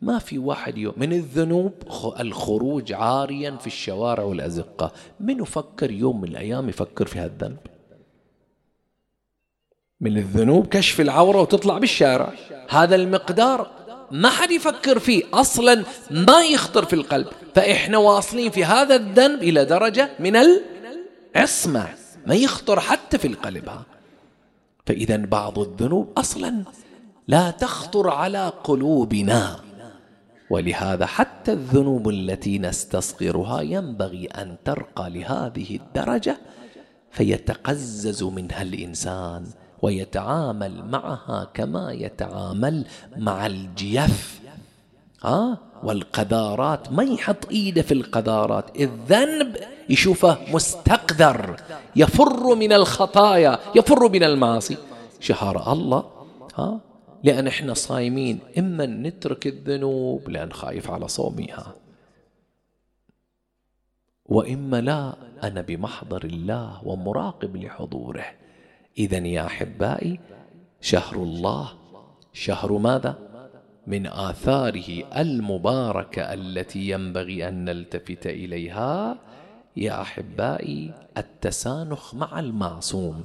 ما 0.02 0.18
في 0.18 0.38
واحد 0.38 0.78
يوم 0.78 0.94
من 0.96 1.12
الذنوب 1.12 1.72
الخروج 2.20 2.92
عاريا 2.92 3.50
في 3.50 3.66
الشوارع 3.66 4.24
والأزقة. 4.24 4.92
من 5.20 5.40
يفكر 5.42 5.90
يوم 5.90 6.20
من 6.20 6.28
الأيام 6.28 6.68
يفكر 6.68 7.06
في 7.06 7.18
هالذنب 7.18 7.56
من 10.00 10.16
الذنوب 10.16 10.66
كشف 10.66 11.00
العورة 11.00 11.40
وتطلع 11.40 11.78
بالشارع. 11.78 12.32
هذا 12.68 12.94
المقدار 12.94 13.70
ما 14.10 14.28
حد 14.28 14.50
يفكر 14.50 14.98
فيه. 14.98 15.22
أصلا 15.32 15.84
ما 16.10 16.42
يخطر 16.42 16.84
في 16.84 16.92
القلب. 16.92 17.26
فإحنا 17.54 17.98
واصلين 17.98 18.50
في 18.50 18.64
هذا 18.64 18.94
الذنب 18.94 19.42
إلى 19.42 19.64
درجة 19.64 20.10
من 20.18 20.36
العصمة. 21.36 21.88
ما 22.26 22.34
يخطر 22.34 22.80
حتى 22.80 23.18
في 23.18 23.28
القلب. 23.28 23.70
فإذا 24.86 25.16
بعض 25.16 25.58
الذنوب 25.58 26.12
أصلا 26.18 26.64
لا 27.28 27.50
تخطر 27.50 28.10
على 28.10 28.52
قلوبنا. 28.64 29.60
ولهذا 30.50 31.06
حتى 31.06 31.52
الذنوب 31.52 32.08
التي 32.08 32.58
نستصغرها 32.58 33.60
ينبغي 33.60 34.26
أن 34.26 34.56
ترقى 34.64 35.10
لهذه 35.10 35.76
الدرجة. 35.76 36.38
فيتقزز 37.10 38.22
منها 38.22 38.62
الإنسان. 38.62 39.46
ويتعامل 39.84 40.84
معها 40.84 41.50
كما 41.54 41.92
يتعامل 41.92 42.84
مع 43.16 43.46
الجيف. 43.46 44.40
ها؟ 45.22 45.58
والقذارات 45.82 46.92
ما 46.92 47.02
يحط 47.02 47.48
إيده 47.50 47.82
في 47.82 47.94
القذارات. 47.94 48.80
الذنب 48.80 49.56
يشوفه 49.88 50.38
مستقذر 50.52 51.56
يفر 51.96 52.54
من 52.54 52.72
الخطايا 52.72 53.58
يفر 53.74 54.08
من 54.08 54.24
المعاصي. 54.24 54.76
شهر 55.20 55.72
الله 55.72 56.04
ها؟ 56.58 56.80
لأن 57.24 57.46
إحنا 57.46 57.74
صايمين 57.74 58.38
إما 58.58 58.86
نترك 58.86 59.46
الذنوب 59.46 60.28
لأن 60.28 60.52
خايف 60.52 60.90
على 60.90 61.08
صومها 61.08 61.74
وإما 64.26 64.80
لا 64.80 65.14
أنا 65.42 65.60
بمحضر 65.60 66.24
الله 66.24 66.84
ومراقب 66.84 67.56
لحضوره. 67.56 68.43
إذا 68.98 69.18
يا 69.18 69.46
أحبائي 69.46 70.20
شهر 70.80 71.16
الله 71.16 71.72
شهر 72.32 72.72
ماذا؟ 72.72 73.18
من 73.86 74.06
آثاره 74.06 75.20
المباركة 75.20 76.22
التي 76.22 76.88
ينبغي 76.90 77.48
أن 77.48 77.64
نلتفت 77.64 78.26
إليها 78.26 79.18
يا 79.76 80.00
أحبائي 80.00 80.92
التسانخ 81.18 82.14
مع 82.14 82.40
المعصوم. 82.40 83.24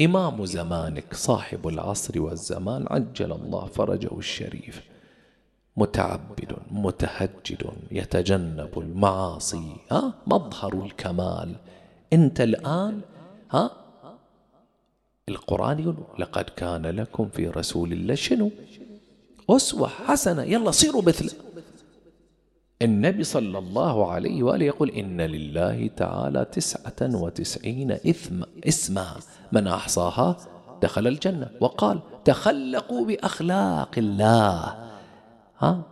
إمام 0.00 0.44
زمانك 0.44 1.14
صاحب 1.14 1.68
العصر 1.68 2.22
والزمان 2.22 2.86
عجل 2.90 3.32
الله 3.32 3.66
فرجه 3.66 4.18
الشريف. 4.18 4.82
متعبد 5.76 6.56
متهجد 6.70 7.72
يتجنب 7.90 8.78
المعاصي 8.78 9.76
ها؟ 9.90 10.14
مظهر 10.26 10.84
الكمال. 10.84 11.54
أنت 12.12 12.40
الآن 12.40 13.00
ها؟ 13.50 13.81
القرآن 15.28 15.78
يقول 15.78 15.96
لقد 16.18 16.44
كان 16.44 16.86
لكم 16.86 17.28
في 17.28 17.48
رسول 17.48 17.92
الله 17.92 18.14
شنو؟ 18.14 18.50
أسوة 19.50 19.88
حسنة 19.88 20.42
يلا 20.42 20.70
صيروا 20.70 21.02
مثل. 21.02 21.32
النبي 22.82 23.24
صلى 23.24 23.58
الله 23.58 24.10
عليه 24.10 24.42
وآله 24.42 24.64
يقول 24.64 24.90
إن 24.90 25.20
لله 25.20 25.86
تعالى 25.96 26.44
تسعة 26.44 27.16
وتسعين 27.22 27.92
إثم 27.92 28.42
اسما 28.64 29.16
من 29.52 29.66
أحصاها 29.66 30.36
دخل 30.82 31.06
الجنة. 31.06 31.50
وقال 31.60 32.00
تخلقوا 32.24 33.06
بأخلاق 33.06 33.90
الله. 33.98 34.74
ها؟ 35.58 35.82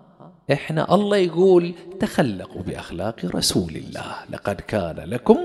إحنا 0.53 0.95
الله 0.95 1.17
يقول 1.17 1.75
تخلقوا 2.01 2.63
بأخلاق 2.63 3.25
رسول 3.25 3.77
الله 3.77 4.15
لقد 4.31 4.61
كان 4.61 4.97
لكم 4.97 5.39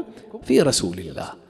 في 0.44 0.62
رسول 0.62 1.00
الله. 1.00 1.45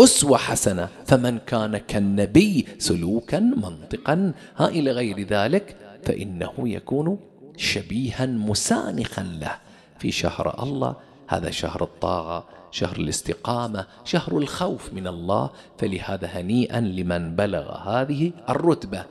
أسوة 0.00 0.38
حسنة. 0.38 0.88
فمن 1.06 1.38
كان 1.38 1.76
كالنبي 1.76 2.66
سلوكا 2.78 3.40
منطقا. 3.40 4.32
ها 4.56 4.68
إلى 4.68 4.90
غير 4.90 5.20
ذلك 5.20 5.76
فإنه 6.02 6.52
يكون 6.58 7.18
شبيها 7.56 8.26
مسانخا 8.26 9.22
له 9.22 9.58
في 9.98 10.10
شهر 10.12 10.62
الله. 10.62 10.96
هذا 11.28 11.50
شهر 11.50 11.82
الطاعة 11.82 12.48
شهر 12.70 12.96
الاستقامة 12.96 13.86
شهر 14.04 14.38
الخوف 14.38 14.92
من 14.92 15.06
الله. 15.06 15.50
فلهذا 15.78 16.26
هنيئا 16.26 16.80
لمن 16.80 17.36
بلغ 17.36 17.72
هذه 17.72 18.32
الرتبة. 18.48 19.04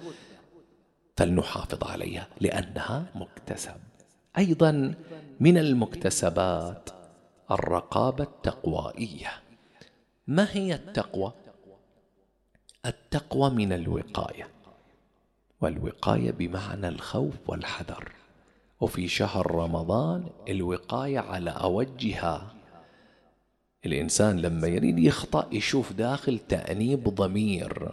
فلنحافظ 1.17 1.83
عليها 1.83 2.27
لأنها 2.41 3.05
مكتسب. 3.15 3.75
أيضا 4.37 4.93
من 5.39 5.57
المكتسبات 5.57 6.89
الرقابة 7.51 8.23
التقوائية. 8.23 9.44
ما 10.27 10.47
هي 10.51 10.73
التقوى؟ 10.75 11.31
التقوى 12.85 13.49
من 13.49 13.73
الوقاية 13.73 14.47
والوقاية 15.61 16.31
بمعنى 16.31 16.87
الخوف 16.87 17.33
والحذر. 17.47 18.11
وفي 18.81 19.07
شهر 19.07 19.51
رمضان 19.51 20.25
الوقاية 20.49 21.19
على 21.19 21.49
أوجها. 21.49 22.53
الإنسان 23.85 24.39
لما 24.39 24.67
يريد 24.67 24.99
يخطأ 24.99 25.49
يشوف 25.51 25.93
داخل 25.93 26.39
تأنيب 26.39 27.03
ضمير. 27.03 27.91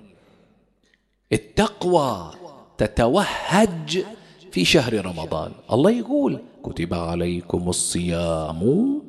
التقوى 1.33 2.35
تتوهج 2.79 4.05
في 4.53 4.65
شهر 4.65 5.07
رمضان. 5.07 5.53
الله 5.73 5.91
يقول 5.91 6.43
كتب 6.63 6.95
عليكم 6.95 7.69
الصيام 7.69 9.02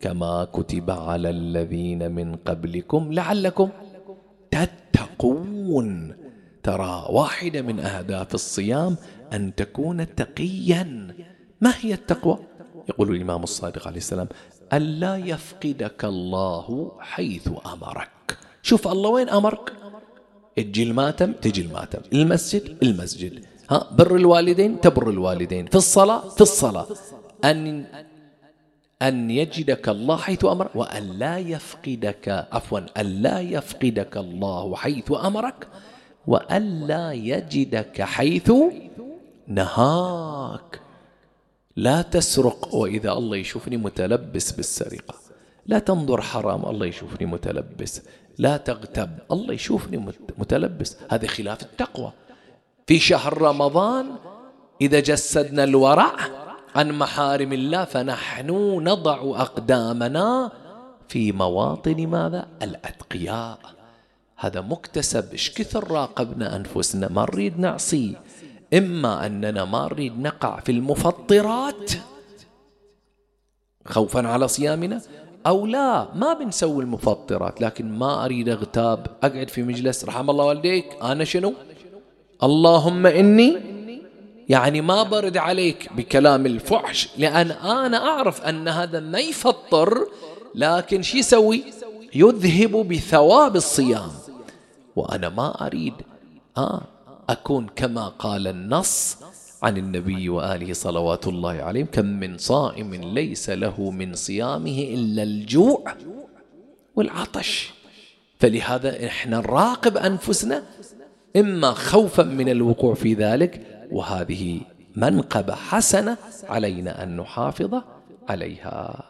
كما 0.00 0.44
كتب 0.44 0.90
على 0.90 1.30
الذين 1.30 2.12
من 2.12 2.36
قبلكم 2.36 3.12
لعلكم 3.12 3.68
تتقون. 4.50 6.16
ترى 6.62 7.06
واحدة 7.10 7.62
من 7.62 7.80
أهداف 7.80 8.34
الصيام 8.34 8.96
أن 9.32 9.54
تكون 9.54 10.14
تقيا. 10.14 11.14
ما 11.60 11.72
هي 11.80 11.94
التقوى؟ 11.94 12.38
يقول 12.88 13.16
الإمام 13.16 13.42
الصادق 13.42 13.86
عليه 13.86 13.96
السلام 13.96 14.28
ألا 14.72 15.16
يفقدك 15.16 16.04
الله 16.04 16.92
حيث 17.00 17.48
أمرك. 17.66 18.38
شوف 18.62 18.88
الله 18.88 19.10
وين 19.10 19.28
أمرك؟ 19.28 19.72
تجي 20.56 20.82
الماتم 20.82 21.32
تجي 21.32 21.62
الماتم. 21.62 21.98
المسجد 22.12 22.76
المسجد. 22.82 23.44
ها 23.70 23.90
بر 23.92 24.16
الوالدين 24.16 24.80
تبر 24.80 25.10
الوالدين. 25.10 25.66
في 25.66 25.74
الصلاة 25.74 26.28
في 26.28 26.40
الصلاة. 26.40 26.86
أن 27.44 27.86
أن 29.02 29.30
يجدك 29.30 29.88
الله 29.88 30.16
حيث 30.16 30.44
أمر 30.44 30.68
وأن 30.74 31.18
لا 31.18 31.38
يفقدك 31.38 32.46
عفوا 32.52 32.80
أن 33.00 33.06
لا 33.06 33.40
يفقدك 33.40 34.16
الله 34.16 34.76
حيث 34.76 35.12
أمرك. 35.12 35.68
وأن 36.26 36.86
لا 36.86 37.12
يجدك 37.12 38.02
حيث 38.02 38.52
نهاك. 39.46 40.80
لا 41.76 42.02
تسرق. 42.02 42.74
وإذا 42.74 43.12
الله 43.12 43.36
يشوفني 43.36 43.76
متلبس 43.76 44.52
بالسرقة. 44.52 45.14
لا 45.66 45.78
تنظر 45.78 46.20
حرام. 46.20 46.66
الله 46.66 46.86
يشوفني 46.86 47.26
متلبس. 47.26 48.02
لا 48.38 48.56
تغتب. 48.56 49.18
الله 49.32 49.54
يشوفني 49.54 50.12
متلبس. 50.38 50.96
هذا 51.10 51.26
خلاف 51.26 51.62
التقوى. 51.62 52.12
في 52.86 52.98
شهر 52.98 53.42
رمضان 53.42 54.06
إذا 54.80 55.00
جسدنا 55.00 55.64
الورع 55.64 56.12
عن 56.76 56.92
محارم 56.92 57.52
الله 57.52 57.84
فنحن 57.84 58.50
نضع 58.82 59.18
أقدامنا 59.46 60.52
في 61.08 61.32
مواطن 61.32 62.06
ماذا؟ 62.06 62.48
الأتقياء. 62.62 63.58
هذا 64.36 64.60
مكتسب 64.60 65.32
إيش 65.32 65.50
كثر 65.50 65.90
راقبنا 65.90 66.56
أنفسنا؟ 66.56 67.08
ما 67.08 67.22
نريد 67.22 67.58
نعصي. 67.58 68.16
إما 68.74 69.26
أننا 69.26 69.64
ما 69.64 69.84
نريد 69.84 70.20
نقع 70.20 70.60
في 70.60 70.72
المفطرات 70.72 71.90
خوفا 73.86 74.28
على 74.28 74.48
صيامنا 74.48 75.00
أو 75.46 75.66
لا 75.66 76.14
ما 76.14 76.34
بنسوي 76.34 76.84
المفطرات 76.84 77.60
لكن 77.60 77.92
ما 77.92 78.24
أريد 78.24 78.48
أغتاب 78.48 79.06
أقعد 79.22 79.50
في 79.50 79.62
مجلس 79.62 80.04
رحم 80.04 80.30
الله 80.30 80.44
والديك 80.44 80.86
أنا 81.02 81.24
شنو؟ 81.24 81.54
اللهم 82.42 83.06
إني 83.06 83.56
يعني 84.48 84.80
ما 84.80 85.02
برد 85.02 85.36
عليك 85.36 85.92
بكلام 85.96 86.46
الفحش 86.46 87.08
لأن 87.18 87.50
أنا 87.50 87.96
أعرف 88.08 88.42
أن 88.42 88.68
هذا 88.68 89.00
ما 89.00 89.18
يفطر 89.18 90.06
لكن 90.54 91.02
شو 91.02 91.18
يسوي؟ 91.18 91.64
يذهب 92.14 92.70
بثواب 92.70 93.56
الصيام. 93.56 94.10
وأنا 94.96 95.28
ما 95.28 95.66
أريد 95.66 95.94
آه 96.58 96.82
أكون 97.28 97.66
كما 97.76 98.08
قال 98.08 98.48
النص 98.48 99.16
عن 99.62 99.76
النبي 99.76 100.28
وآله 100.28 100.72
صلوات 100.72 101.26
الله 101.26 101.52
عليهم 101.52 101.86
كم 101.86 102.06
من 102.06 102.38
صائم 102.38 102.94
ليس 102.94 103.50
له 103.50 103.90
من 103.90 104.14
صيامه 104.14 104.78
إلا 104.78 105.22
الجوع 105.22 105.94
والعطش. 106.96 107.70
فلهذا 108.40 109.06
إحنا 109.06 109.36
نراقب 109.36 109.96
أنفسنا 109.96 110.62
إما 111.36 111.72
خوفا 111.72 112.22
من 112.22 112.48
الوقوع 112.48 112.94
في 112.94 113.14
ذلك 113.14 113.75
وهذه 113.92 114.60
منقبة 114.96 115.54
حسنة 115.54 116.16
علينا 116.48 117.02
أن 117.02 117.16
نحافظ 117.16 117.82
عليها. 118.28 119.04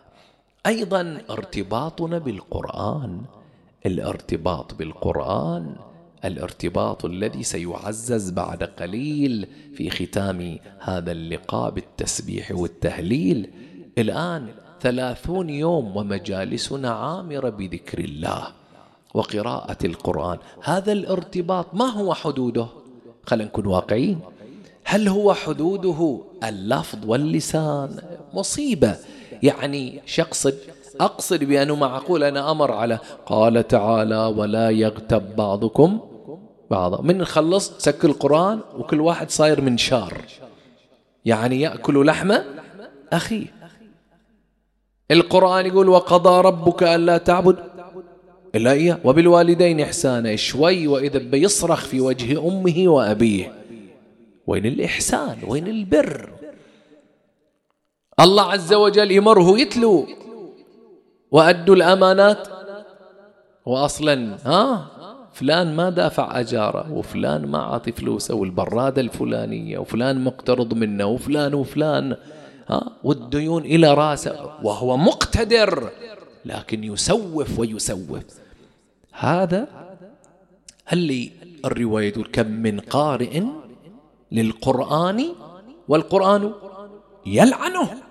أيضا 0.66 1.18
ارتباطنا 1.30 2.18
بالقرآن. 2.18 3.20
الارتباط 3.86 4.74
بالقرآن 4.74 5.76
الارتباط 6.24 7.04
الذي 7.04 7.42
سيعزز 7.42 8.30
بعد 8.30 8.62
قليل 8.62 9.48
في 9.74 9.90
ختام 9.90 10.58
هذا 10.78 11.12
اللقاء 11.12 11.70
بالتسبيح 11.70 12.52
والتهليل. 12.52 13.50
الآن 13.98 14.48
ثلاثون 14.80 15.50
يوم 15.50 15.96
ومجالسنا 15.96 16.90
عامرة 16.90 17.48
بذكر 17.48 17.98
الله 17.98 18.48
وقراءة 19.14 19.86
القرآن. 19.86 20.38
هذا 20.62 20.92
الارتباط 20.92 21.74
ما 21.74 21.84
هو 21.84 22.14
حدوده؟ 22.14 22.66
خلينا 23.26 23.48
نكون 23.48 23.66
واقعيين. 23.66 24.20
هل 24.88 25.08
هو 25.08 25.34
حدوده 25.34 26.20
اللفظ 26.44 26.98
واللسان؟ 27.06 27.96
مصيبة. 28.34 28.96
يعني 29.42 30.02
شخص 30.06 30.48
أقصد 31.00 31.44
بأنه 31.44 31.74
معقول 31.74 32.24
أنا 32.24 32.50
أمر 32.50 32.72
على 32.72 32.98
قال 33.26 33.68
تعالى 33.68 34.26
ولا 34.26 34.70
يغتب 34.70 35.36
بعضكم 35.36 36.00
بعضا. 36.70 37.02
من 37.02 37.18
نخلص 37.18 37.72
سك 37.78 38.04
القرآن 38.04 38.60
وكل 38.78 39.00
واحد 39.00 39.30
صاير 39.30 39.60
منشار 39.60 40.20
يعني 41.24 41.60
يأكل 41.60 42.06
لحم 42.06 42.32
أخيه 43.12 43.46
القرآن 45.10 45.66
يقول 45.66 45.88
وقضى 45.88 46.40
ربك 46.40 46.82
ألا 46.82 47.18
تعبد 47.18 47.56
إلا 48.54 48.72
إياه. 48.72 48.98
وبالوالدين 49.04 49.80
إحسانا. 49.80 50.36
شوي 50.36 50.86
وإذا 50.86 51.18
بيصرخ 51.18 51.84
في 51.84 52.00
وجه 52.00 52.48
أمه 52.48 52.88
وأبيه. 52.88 53.65
وين 54.46 54.66
الإحسان؟ 54.66 55.36
وين 55.46 55.66
البر؟ 55.66 56.30
الله 58.20 58.52
عز 58.52 58.72
وجل 58.74 59.10
يمره 59.10 59.58
يتلو. 59.58 60.06
وأدوا 61.30 61.74
الأمانات. 61.74 62.48
وأصلا 63.66 64.36
ها 64.44 64.90
فلان 65.32 65.76
ما 65.76 65.90
دافع 65.90 66.40
أجارة 66.40 66.92
وفلان 66.92 67.46
ما 67.46 67.58
عطي 67.58 67.92
فلوسه 67.92 68.34
والبرادة 68.34 69.02
الفلانية 69.02 69.78
وفلان 69.78 70.24
مقترض 70.24 70.74
منه 70.74 71.06
وفلان 71.06 71.54
وفلان 71.54 72.16
ها 72.68 72.92
والديون 73.04 73.64
إلى 73.64 73.94
راسه. 73.94 74.50
وهو 74.62 74.96
مقتدر 74.96 75.90
لكن 76.44 76.84
يسوف 76.84 77.58
ويسوف. 77.58 78.24
هذا 79.12 79.68
اللي 80.92 81.32
الرواية 81.64 82.12
تقول 82.12 82.26
كم 82.32 82.50
من 82.50 82.80
قارئ 82.80 83.42
للقرآن 84.32 85.26
والقرآن 85.88 86.52
يلعنه 87.26 88.02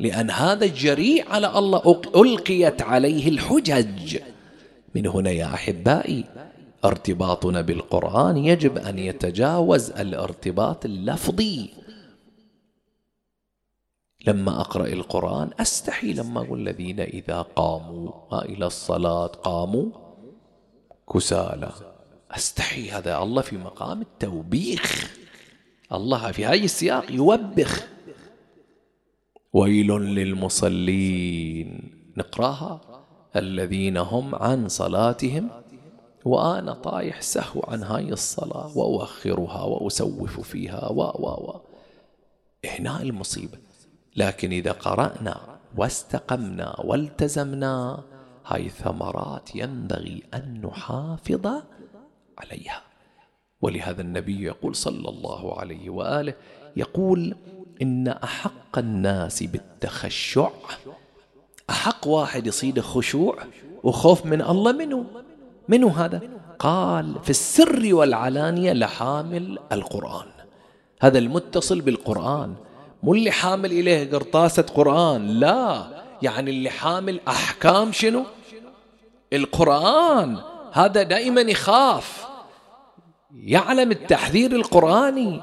لأن 0.00 0.30
هذا 0.30 0.66
جريء 0.66 1.28
على 1.28 1.58
الله 1.58 2.02
ألقيت 2.16 2.82
عليه 2.82 3.28
الحجج. 3.28 4.18
من 4.94 5.06
هنا 5.06 5.30
يا 5.30 5.54
أحبائي 5.54 6.24
ارتباطنا 6.84 7.60
بالقرآن 7.60 8.36
يجب 8.36 8.78
أن 8.78 8.98
يتجاوز 8.98 9.90
الارتباط 9.90 10.84
اللفظي. 10.84 11.70
لما 14.26 14.60
أقرأ 14.60 14.86
القرآن 14.86 15.50
أستحي 15.60 16.12
لما 16.12 16.40
أقول 16.40 16.60
الذين 16.60 17.00
إذا 17.00 17.42
قاموا 17.42 18.10
إلى 18.44 18.66
الصلاة 18.66 19.26
قاموا 19.26 19.86
كسالى. 21.14 21.70
أستحي 22.30 22.90
هذا 22.90 23.22
الله 23.22 23.42
في 23.42 23.56
مقام 23.56 24.02
التوبيخ. 24.02 25.16
الله 25.92 26.32
في 26.32 26.44
هاي 26.44 26.64
السياق 26.64 27.12
يوبخ. 27.12 27.86
ويل 29.52 29.92
للمصلين. 29.92 31.92
نقراها. 32.16 32.80
الذين 33.36 33.96
هم 33.96 34.34
عن 34.34 34.68
صلاتهم. 34.68 35.48
وأنا 36.24 36.72
طايح 36.72 37.20
سهو 37.20 37.60
عن 37.68 37.82
هاي 37.82 38.12
الصلاة. 38.12 38.78
وأؤخرها 38.78 39.62
وأسوف 39.62 40.40
فيها. 40.40 40.88
و 40.88 41.00
و 41.00 41.28
و. 41.28 41.60
هنا 42.64 43.02
المصيبة. 43.02 43.58
لكن 44.16 44.52
إذا 44.52 44.72
قرأنا 44.72 45.58
واستقمنا 45.76 46.80
والتزمنا 46.84 48.02
هاي 48.46 48.68
ثمرات 48.68 49.56
ينبغي 49.56 50.22
أن 50.34 50.60
نحافظ 50.64 51.46
عليها. 52.38 52.85
ولهذا 53.62 54.02
النبي 54.02 54.44
يقول 54.44 54.76
صلى 54.76 55.08
الله 55.08 55.60
عليه 55.60 55.90
وآله 55.90 56.34
يقول 56.76 57.34
إن 57.82 58.08
أحق 58.08 58.78
الناس 58.78 59.42
بالتخشع 59.42 60.50
أحق 61.70 62.06
واحد 62.06 62.46
يصيده 62.46 62.82
خشوع 62.82 63.36
وخوف 63.82 64.26
من 64.26 64.42
الله 64.42 64.72
منه. 64.72 65.04
منو 65.68 65.88
هذا؟ 65.88 66.20
قال 66.58 67.14
في 67.22 67.30
السر 67.30 67.94
والعلانية 67.94 68.72
لحامل 68.72 69.58
القرآن. 69.72 70.26
هذا 71.00 71.18
المتصل 71.18 71.80
بالقرآن 71.80 72.54
مو 73.02 73.14
اللي 73.14 73.30
حامل 73.30 73.72
إليه 73.72 74.10
قرطاسة 74.10 74.62
قرآن 74.62 75.26
لا 75.26 75.86
يعني 76.22 76.50
اللي 76.50 76.70
حامل 76.70 77.20
أحكام 77.28 77.92
شنو؟ 77.92 78.24
القرآن. 79.32 80.38
هذا 80.72 81.02
دائما 81.02 81.40
يخاف. 81.40 82.25
يعلم 83.34 83.90
التحذير 83.90 84.52
القرآني. 84.52 85.42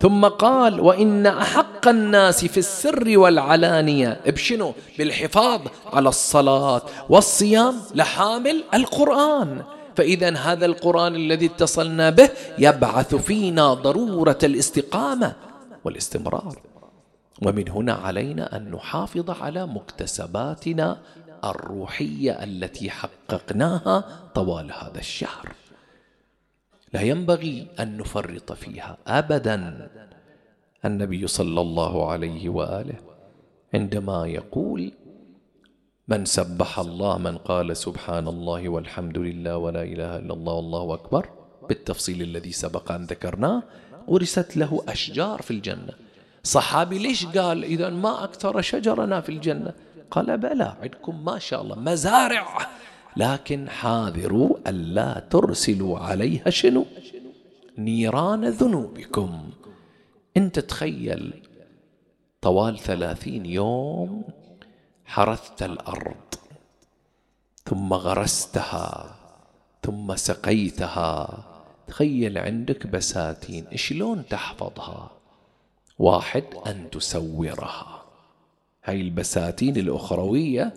ثم 0.00 0.24
قال 0.24 0.80
وإن 0.80 1.26
أحق 1.26 1.88
الناس 1.88 2.44
في 2.44 2.58
السر 2.58 3.18
والعلانية. 3.18 4.20
بشنو 4.26 4.72
بالحفاظ 4.98 5.60
على 5.92 6.08
الصلاة 6.08 6.82
والصيام 7.08 7.74
لحامل 7.94 8.64
القرآن. 8.74 9.62
فإذا 9.96 10.36
هذا 10.36 10.66
القرآن 10.66 11.14
الذي 11.14 11.46
اتصلنا 11.46 12.10
به 12.10 12.30
يبعث 12.58 13.14
فينا 13.14 13.74
ضرورة 13.74 14.38
الاستقامة 14.42 15.32
والاستمرار. 15.84 16.58
ومن 17.42 17.68
هنا 17.68 17.92
علينا 17.92 18.56
أن 18.56 18.70
نحافظ 18.70 19.30
على 19.30 19.66
مكتسباتنا 19.66 20.98
الروحية 21.44 22.32
التي 22.32 22.90
حققناها 22.90 24.04
طوال 24.34 24.72
هذا 24.72 24.98
الشهر. 24.98 25.52
لا 26.92 27.00
ينبغي 27.00 27.66
أن 27.80 27.96
نفرط 27.96 28.52
فيها 28.52 28.98
ابدا. 29.06 29.90
النبي 30.84 31.26
صلى 31.26 31.60
الله 31.60 32.10
عليه 32.10 32.48
وآله 32.48 32.94
عندما 33.74 34.26
يقول 34.26 34.92
من 36.08 36.24
سبح 36.24 36.78
الله 36.78 37.18
من 37.18 37.38
قال 37.38 37.76
سبحان 37.76 38.28
الله 38.28 38.68
والحمد 38.68 39.18
لله 39.18 39.56
ولا 39.56 39.82
إله 39.82 40.16
إلا 40.16 40.34
الله 40.34 40.52
والله 40.52 40.94
أكبر 40.94 41.28
بالتفصيل 41.68 42.22
الذي 42.22 42.52
سبق 42.52 42.92
أن 42.92 43.04
ذكرناه 43.04 43.62
ورست 44.08 44.56
له 44.56 44.84
أشجار 44.88 45.42
في 45.42 45.50
الجنة. 45.50 45.92
صحابي 46.42 46.98
ليش 46.98 47.26
قال 47.26 47.64
اذا 47.64 47.88
ما 47.88 48.24
أكثر 48.24 48.60
شجرنا 48.60 49.20
في 49.20 49.28
الجنة؟ 49.28 49.72
قال 50.10 50.38
بلى 50.38 50.76
عندكم 50.82 51.24
ما 51.24 51.38
شاء 51.38 51.62
الله 51.62 51.78
مزارع. 51.78 52.58
لكن 53.16 53.68
حاذروا 53.68 54.56
ألا 54.66 55.20
ترسلوا 55.30 55.98
عليها 55.98 56.50
شنو؟ 56.50 56.86
نيران 57.78 58.44
ذنوبكم. 58.44 59.50
انت 60.36 60.58
تخيل 60.58 61.42
طوال 62.40 62.78
ثلاثين 62.78 63.46
يوم 63.46 64.22
حرثت 65.04 65.62
الأرض 65.62 66.34
ثم 67.64 67.92
غرستها 67.92 69.16
ثم 69.82 70.16
سقيتها. 70.16 71.44
تخيل 71.86 72.38
عندك 72.38 72.86
بساتين 72.86 73.66
شلون 73.74 74.26
تحفظها؟ 74.26 75.10
واحد 75.98 76.44
أن 76.66 76.90
تسورها. 76.90 78.02
هاي 78.84 79.00
البساتين 79.00 79.76
الأخروية 79.76 80.72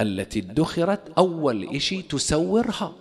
التي 0.00 0.38
ادخرت 0.38 1.00
أول 1.18 1.76
إشي 1.76 2.02
تسورها. 2.02 2.92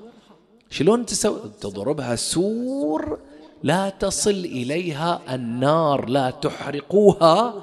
شلون 0.69 1.05
تسور 1.05 1.39
تضربها 1.61 2.15
سور 2.15 3.19
لا 3.63 3.89
تصل 3.89 4.29
إليها 4.31 5.35
النار 5.35 6.09
لا 6.09 6.29
تحرقوها 6.29 7.53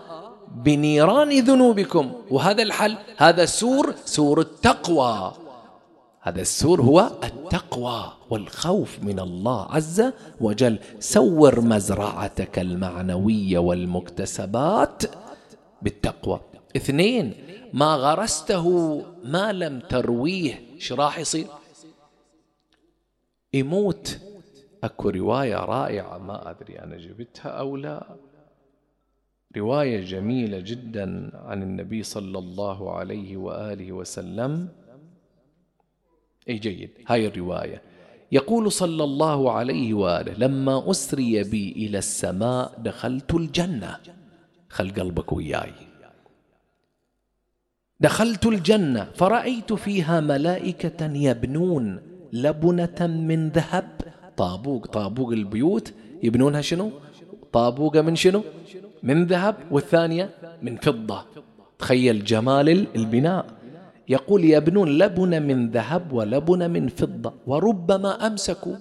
بنيران 0.54 1.40
ذنوبكم. 1.40 2.12
وهذا 2.30 2.62
الحل 2.62 2.96
هذا 3.16 3.44
سور 3.44 3.94
سور 4.04 4.40
التقوى. 4.40 5.32
هذا 6.20 6.40
السور 6.40 6.82
هو 6.82 7.10
التقوى 7.24 8.12
والخوف 8.30 8.98
من 9.02 9.20
الله 9.20 9.66
عز 9.70 10.02
وجل. 10.40 10.78
سور 11.00 11.60
مزرعتك 11.60 12.58
المعنوية 12.58 13.58
والمكتسبات 13.58 15.02
بالتقوى. 15.82 16.40
اثنين 16.76 17.34
ما 17.72 17.94
غرسته 17.94 18.66
ما 19.24 19.52
لم 19.52 19.80
ترويه. 19.80 20.60
إيش 20.74 20.92
راح 20.92 21.18
يصير؟ 21.18 21.46
يموت. 23.54 24.20
أكو 24.84 25.08
رواية 25.08 25.56
رائعة 25.56 26.18
ما 26.18 26.50
أدري 26.50 26.78
أنا 26.78 26.96
جبتها 26.96 27.48
أو 27.48 27.76
لا. 27.76 28.16
رواية 29.56 30.00
جميلة 30.00 30.60
جدا 30.60 31.30
عن 31.34 31.62
النبي 31.62 32.02
صلى 32.02 32.38
الله 32.38 32.96
عليه 32.96 33.36
وآله 33.36 33.92
وسلم. 33.92 34.68
إي 36.48 36.58
جيد. 36.58 36.90
هاي 37.06 37.26
الرواية. 37.26 37.82
يقول 38.32 38.72
صلى 38.72 39.04
الله 39.04 39.52
عليه 39.52 39.94
وآله 39.94 40.32
لما 40.32 40.90
أسري 40.90 41.42
بي 41.44 41.72
إلى 41.72 41.98
السماء 41.98 42.74
دخلت 42.78 43.34
الجنة. 43.34 43.98
خل 44.68 44.90
قلبك 44.90 45.32
وياي. 45.32 45.91
دخلت 48.02 48.46
الجنة 48.46 49.06
فرأيت 49.14 49.72
فيها 49.72 50.20
ملائكة 50.20 51.00
يبنون 51.14 52.00
لبنة 52.32 53.00
من 53.00 53.48
ذهب. 53.48 53.88
طابوق 54.36 54.86
طابوق 54.86 55.32
البيوت. 55.32 55.92
يبنونها 56.22 56.60
شنو؟ 56.60 56.90
طابوقة 57.52 58.00
من 58.02 58.16
شنو؟ 58.16 58.42
من 59.02 59.26
ذهب. 59.26 59.54
والثانية 59.70 60.30
من 60.62 60.76
فضة. 60.76 61.24
تخيل 61.78 62.24
جمال 62.24 62.86
البناء. 62.96 63.46
يقول 64.08 64.44
يبنون 64.44 64.88
لبن 64.98 65.42
من 65.42 65.70
ذهب 65.70 66.12
ولبن 66.12 66.70
من 66.70 66.88
فضة. 66.88 67.32
وربما 67.46 68.26
أمسكوا. 68.26 68.76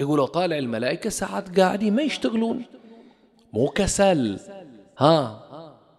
يقولوا 0.00 0.26
طالع 0.26 0.58
الملائكة 0.58 1.10
ساعات 1.10 1.60
قاعدين 1.60 1.94
ما 1.94 2.02
يشتغلون. 2.02 2.62
مو 3.52 3.66
كسل. 3.68 4.38
ها 4.98 5.42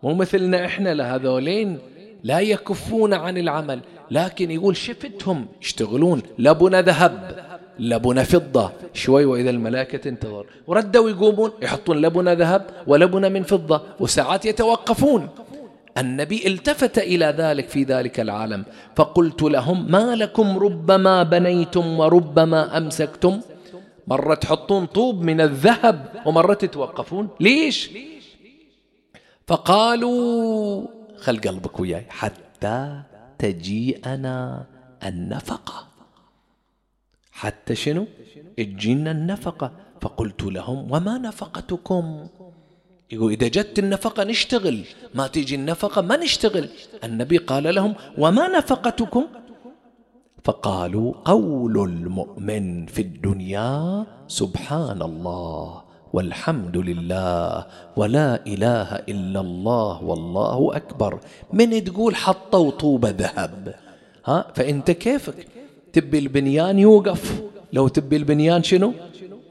مو 0.04 0.14
مثلنا 0.14 0.66
إحنا 0.66 0.93
لهذولين. 0.93 1.80
لا 2.24 2.39
يكفون 2.39 3.13
عن 3.13 3.38
العمل 3.38 3.80
لكن 4.11 4.51
يقول 4.51 4.78
شفتهم 4.78 5.47
يشتغلون 5.61 6.21
لبن 6.39 6.80
ذهب 6.80 7.43
لبن 7.80 8.24
فضة. 8.24 8.71
شوي 8.93 9.26
وإذا 9.26 9.49
الملائكة 9.49 9.97
تنتظر. 9.97 10.45
وردوا 10.67 11.09
يقومون 11.09 11.51
يحطون 11.61 12.01
لبن 12.01 12.30
ذهب 12.30 12.65
ولبن 12.88 13.32
من 13.32 13.43
فضة 13.43 13.82
وساعات 13.99 14.45
يتوقفون. 14.45 15.30
النبي 15.97 16.47
التفت 16.47 16.97
إلى 16.97 17.26
ذلك 17.38 17.69
في 17.69 17.84
ذلك 17.84 18.19
العالم. 18.19 18.65
فقلت 18.95 19.41
لهم 19.41 19.91
ما 19.91 20.15
لكم 20.15 20.57
ربما 20.57 21.24
بنيتم 21.24 21.99
وربما 21.99 22.78
أمسكتم؟ 22.78 23.41
مرة 24.07 24.36
تحطون 24.36 24.86
طوب 24.86 25.21
من 25.21 25.41
الذهب 25.41 26.09
ومرة 26.26 26.53
تتوقفون 26.53 27.28
ليش؟ 27.39 27.89
فقالوا 29.47 30.88
خل 31.24 31.38
قلبك 31.39 31.80
وياي 31.80 32.05
حتى 32.09 33.01
تجيئنا 33.39 34.65
النفقة. 35.03 35.88
حتى 37.32 37.76
شنو؟ 37.76 38.07
تجينا 38.57 39.11
النفقة. 39.11 39.71
فقلت 40.01 40.43
لهم 40.43 40.91
وما 40.91 41.17
نفقتكم؟ 41.17 42.28
يقول 43.11 43.32
إذا 43.32 43.47
جت 43.47 43.80
النفقة 43.80 44.24
نشتغل. 44.24 44.86
ما 45.15 45.28
تيجي 45.28 45.55
النفقة 45.55 46.01
ما 46.01 46.17
نشتغل. 46.17 46.69
النبي 47.03 47.38
قال 47.38 47.76
لهم 47.76 47.95
وما 48.17 48.47
نفقتكم؟ 48.47 49.26
فقالوا 50.43 51.13
قول 51.26 51.76
المؤمن 51.89 52.86
في 52.86 53.01
الدنيا 53.01 54.05
سبحان 54.28 55.01
الله. 55.01 55.82
والحمد 56.14 56.78
لله 56.78 57.66
ولا 57.95 58.39
إله 58.47 58.89
إلا 59.09 59.39
الله 59.39 60.03
والله 60.03 60.76
أكبر. 60.76 61.20
من 61.53 61.84
تقول 61.84 62.16
حطوا 62.16 62.72
طوبه 62.72 63.09
ذهب؟ 63.09 63.76
ها؟ 64.26 64.45
فإنت 64.55 64.91
كيفك؟ 64.91 65.47
تبي 65.93 66.20
البنيان 66.20 66.80
يوقف؟ 66.80 67.41
لو 67.74 67.88
تبي 67.88 68.16
البنيان 68.16 68.64
شنو؟ 68.64 68.93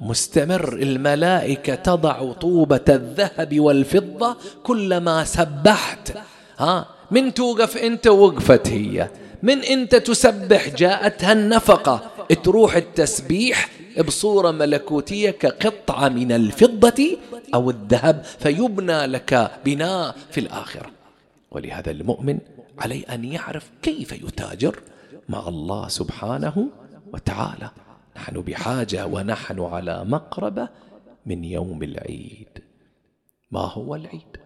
مستمر. 0.01 0.73
الملائكة 0.73 1.75
تضع 1.75 2.33
طوبة 2.33 2.85
الذهب 2.89 3.61
والفضة 3.61 4.37
كلما 4.63 5.25
سبحت. 5.25 6.13
ها؟ 6.59 6.87
من 7.11 7.35
توقف 7.35 7.77
أنت؟ 7.77 8.07
وقفت 8.07 8.69
هي. 8.69 9.09
من 9.43 9.59
أنت 9.59 9.95
تسبح؟ 9.95 10.69
جاءتها 10.69 11.33
النفقة. 11.33 12.01
تروح 12.45 12.77
التسبيح 12.77 13.69
بصورة 14.01 14.51
ملكوتية 14.51 15.31
كقطعة 15.31 16.09
من 16.09 16.33
الفضة 16.33 17.19
أو 17.55 17.71
الذهب 17.71 18.23
فيبنى 18.23 19.07
لك 19.07 19.61
بناء 19.65 20.17
في 20.31 20.41
الآخرة. 20.41 20.91
ولهذا 21.51 21.91
المؤمن 21.91 22.39
عليه 22.79 23.15
أن 23.15 23.25
يعرف 23.25 23.71
كيف 23.83 24.13
يتاجر 24.13 24.79
مع 25.29 25.49
الله 25.49 25.89
سبحانه 25.89 26.69
وتعالى. 27.13 27.71
نحن 28.17 28.41
بحاجة 28.41 29.07
ونحن 29.07 29.61
على 29.61 30.05
مقربة 30.05 30.69
من 31.27 31.45
يوم 31.45 31.83
العيد. 31.83 32.49
ما 33.51 33.61
هو 33.61 33.95
العيد؟ 33.95 34.37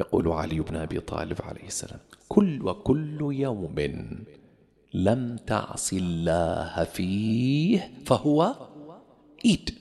يقول 0.00 0.28
علي 0.28 0.60
بن 0.60 0.76
أبي 0.76 1.00
طالب 1.00 1.38
عليه 1.42 1.66
السلام 1.66 1.98
كل 2.28 2.68
وكل 2.68 3.18
يوم. 3.20 3.74
لم 4.94 5.36
تعص 5.36 5.92
الله 5.92 6.84
فيه 6.84 7.90
فهو 8.06 8.54
عيد 9.44 9.74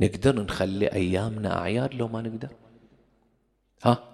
نقدر 0.00 0.42
نخلي 0.42 0.86
أيامنا 0.92 1.58
أعياد 1.58 1.94
لو 1.94 2.08
ما 2.08 2.22
نقدر؟ 2.22 2.48
ها؟ 3.82 4.04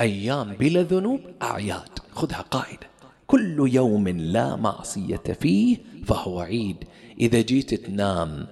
أيام 0.00 0.52
بلا 0.52 0.82
ذنوب 0.82 1.20
أعياد. 1.42 1.98
خذها 2.12 2.40
قاعدة. 2.40 2.86
كل 3.26 3.68
يوم 3.74 4.08
لا 4.08 4.56
معصية 4.56 5.16
فيه 5.16 5.76
فهو 6.04 6.40
عيد. 6.40 6.84
إذا 7.20 7.40
جيت 7.40 7.74
تنام 7.74 8.46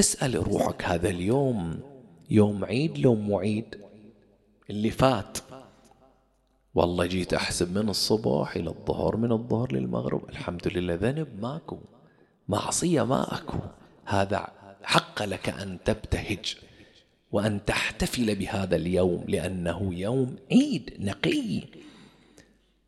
اسأل 0.00 0.34
روحك 0.34 0.84
هذا 0.84 1.08
اليوم 1.08 1.80
يوم 2.30 2.64
عيد 2.64 2.98
لو 2.98 3.14
مو 3.14 3.38
عيد؟ 3.38 3.80
اللي 4.70 4.90
فات. 4.90 5.38
والله 6.74 7.06
جيت 7.06 7.34
أحسب 7.34 7.78
من 7.78 7.88
الصبح 7.88 8.56
إلى 8.56 8.70
الظهر 8.70 9.16
من 9.16 9.32
الظهر 9.32 9.72
للمغرب. 9.72 10.28
الحمد 10.28 10.68
لله 10.68 10.94
ذنب 10.94 11.28
ماكو. 11.42 11.78
معصية 12.48 13.02
ما 13.02 13.34
أكو 13.34 13.58
هذا 14.04 14.46
حق 14.82 15.22
لك 15.22 15.48
أن 15.48 15.78
تبتهج 15.84 16.56
وأن 17.32 17.64
تحتفل 17.64 18.34
بهذا 18.34 18.76
اليوم 18.76 19.24
لأنه 19.28 19.94
يوم 19.94 20.36
عيد 20.52 20.96
نقي. 20.98 21.62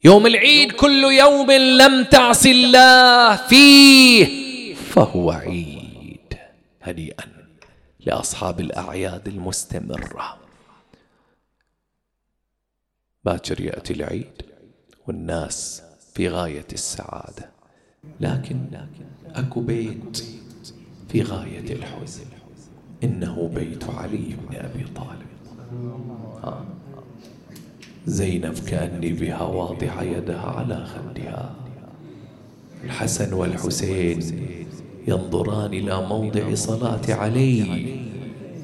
يوم 0.04 0.26
العيد 0.26 0.72
كل 0.72 1.04
يوم 1.04 1.50
لم 1.50 2.04
تعص 2.04 2.46
الله 2.46 3.36
فيه 3.36 4.74
فهو 4.74 5.30
عيد 5.30 6.34
هنيئا 6.82 7.24
لأصحاب 8.00 8.60
الأعياد 8.60 9.28
المستمرة. 9.28 10.43
باكر 13.24 13.60
يأتي 13.60 13.92
العيد 13.92 14.42
والناس 15.06 15.82
في 16.14 16.28
غاية 16.28 16.66
السعادة. 16.72 17.50
لكن 18.20 18.58
أكو 19.34 19.60
بيت 19.60 20.24
في 21.08 21.22
غاية 21.22 21.72
الحزن. 21.72 22.24
إنه 23.04 23.50
بيت 23.54 23.84
علي 23.84 24.36
بن 24.48 24.56
أبي 24.56 24.84
طالب. 24.94 25.34
آه. 26.44 26.64
زينب 28.06 28.54
كأني 28.54 29.12
بها 29.12 29.42
واضعة 29.42 30.02
يدها 30.02 30.50
على 30.50 30.86
خدها. 30.86 31.54
الحسن 32.84 33.32
والحسين 33.32 34.20
ينظران 35.08 35.74
إلى 35.74 36.06
موضع 36.08 36.54
صلاة 36.54 37.14
علي. 37.14 37.96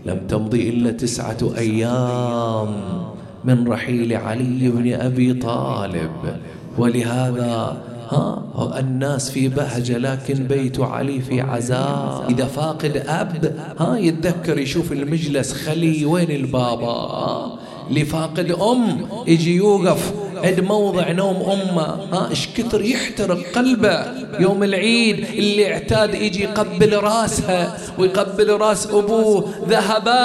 لم 0.07 0.27
تمضي 0.27 0.69
إلا 0.69 0.91
تسعة 0.91 1.39
أيام. 1.57 3.11
من 3.45 3.69
رحيل 3.69 4.17
علي 4.17 4.69
بن 4.69 4.93
أبي 4.93 5.35
طالب. 5.35 6.37
ولهذا 6.79 7.77
ها 8.11 8.43
الناس 8.79 9.31
في 9.31 9.49
بهجة 9.49 9.99
لكن 9.99 10.35
بيت 10.35 10.81
علي 10.81 11.21
في 11.21 11.41
عزاء. 11.41 12.27
إذا 12.31 12.45
فاقد 12.45 13.03
أب 13.07 13.55
ها 13.79 13.97
يتذكر 13.97 14.59
يشوف 14.59 14.93
المجلس 14.93 15.53
خلي 15.53 16.05
وين 16.05 16.31
البابا؟ 16.31 17.59
لفاقد 17.91 18.51
أم 18.51 19.07
يجي 19.27 19.57
يوقف 19.57 20.13
عند 20.37 20.61
موضع 20.61 21.11
نوم 21.11 21.37
أمه. 21.37 21.83
ها 22.13 22.29
إيش 22.31 22.49
كثر 22.57 22.83
يحترق 22.83 23.39
قلبه 23.55 24.05
يوم 24.41 24.63
العيد. 24.63 25.19
اللي 25.19 25.73
اعتاد 25.73 26.15
يجي 26.15 26.43
يقبل 26.43 26.97
راسها 26.97 27.79
ويقبل 27.99 28.51
راس 28.51 28.87
أبوه 28.87 29.49
ذهبا. 29.69 30.21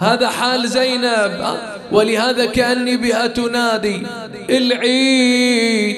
هذا 0.00 0.28
حال 0.28 0.68
زينب. 0.68 1.58
ولهذا 1.92 2.46
كأني 2.46 2.96
بها 2.96 3.26
تنادي 3.26 4.02
العيد 4.50 5.96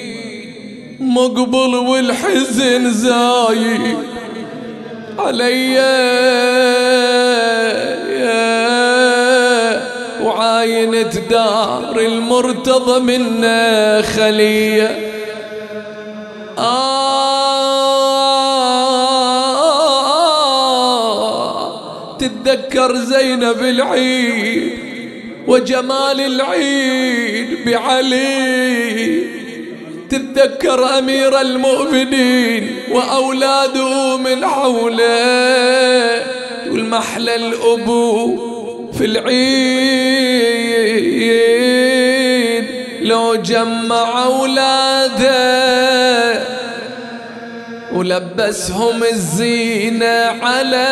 مقبل 0.99 1.75
والحزن 1.75 2.91
زايد 2.93 3.97
علي. 5.19 5.79
وعاينة 10.21 11.13
دار 11.29 11.99
المرتضى 11.99 12.99
منا 12.99 14.01
خلية. 14.01 15.13
آه. 16.57 17.72
تتذكر 22.23 22.95
زينب 22.95 23.59
العيد 23.61 24.71
وجمال 25.47 26.21
العيد 26.21 27.47
بعلي. 27.65 29.23
تتذكر 30.09 30.97
أمير 30.99 31.41
المؤمنين 31.41 32.75
وأولاده 32.91 34.17
من 34.17 34.45
حوله. 34.45 36.23
والمحلى 36.71 37.35
الأبو 37.35 38.37
في 38.91 39.05
العيد 39.05 40.03
لو 43.01 43.35
جمع 43.35 44.25
أولاده 44.25 45.33
ولبسهم 47.93 49.03
الزينة 49.03 50.39
على 50.41 50.89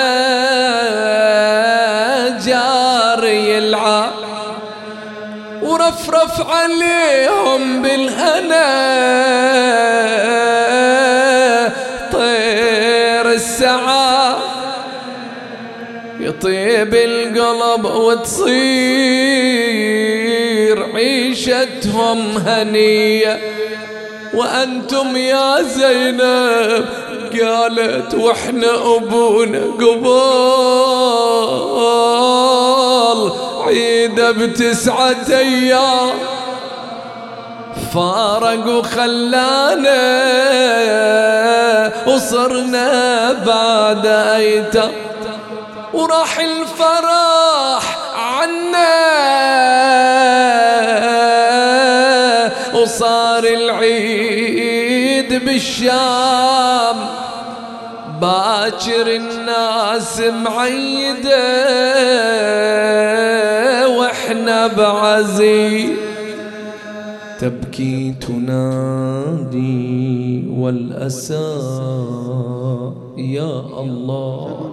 جاري 2.46 3.58
العار 3.58 4.14
ورفرف 5.62 6.50
عليهم 6.50 7.82
بالهنا. 7.82 8.92
طير 12.14 13.32
السعى 13.32 14.36
يطيب 16.20 16.94
القلب 16.94 17.86
وتصير 17.86 18.52
عيشتهم 20.96 22.38
هنية. 22.38 23.61
وأنتم 24.34 25.18
يا 25.18 25.62
زينب 25.62 26.86
قالت 27.42 28.16
وإحنا 28.16 28.76
أبونا 28.96 29.60
قبال 29.60 30.32
عيد 33.68 34.22
بتسعة 34.22 35.26
أيام. 35.30 36.12
فارق 37.94 38.68
وخلانا 38.68 40.02
وصرنا 42.08 43.32
بعد 43.34 44.06
أيتام. 44.06 44.92
وراح 45.94 46.40
الفرح 46.40 47.91
العيد 55.32 55.46
بالشام 55.46 56.98
باكر 58.22 59.16
الناس 59.16 60.20
معيدة 60.20 61.48
وإحنا 63.88 64.68
بعزي. 64.68 65.96
تبكي 67.40 68.14
تنادي 68.22 69.70
والأسى 70.58 71.60
يا 73.18 73.60
الله. 73.80 74.72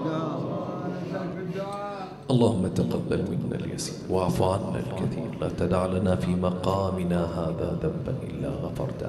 اللهم 2.30 2.66
تقبل 2.66 3.24
منا 3.30 3.56
اليسير 3.64 3.94
واعف 4.10 4.42
عنا 4.42 4.78
الكثير. 4.84 5.30
لا 5.40 5.48
تدع 5.58 5.86
لنا 5.86 6.16
في 6.16 6.30
مقامنا 6.30 7.20
هذا 7.24 7.78
ذنبا 7.82 8.14
إلا 8.28 8.48
غفرته. 8.48 9.08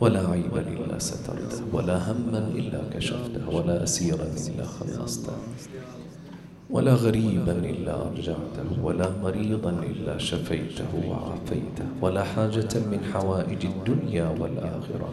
ولا 0.00 0.28
عيبا 0.28 0.60
إلا 0.60 0.98
سترته 0.98 1.62
ولا 1.72 2.12
هما 2.12 2.38
إلا 2.54 2.80
كشفته 2.94 3.48
ولا 3.52 3.82
أسيرا 3.84 4.26
إلا 4.48 4.64
خلصته 4.64 5.32
ولا 6.70 6.94
غريبا 6.94 7.52
إلا 7.52 8.06
أرجعته 8.06 8.68
ولا 8.82 9.08
مريضا 9.22 9.70
إلا 9.70 10.18
شفيته 10.18 10.90
وعافيته 11.08 11.86
ولا 12.02 12.24
حاجة 12.24 12.74
من 12.90 13.00
حوائج 13.12 13.66
الدنيا 13.66 14.28
والآخرة 14.40 15.10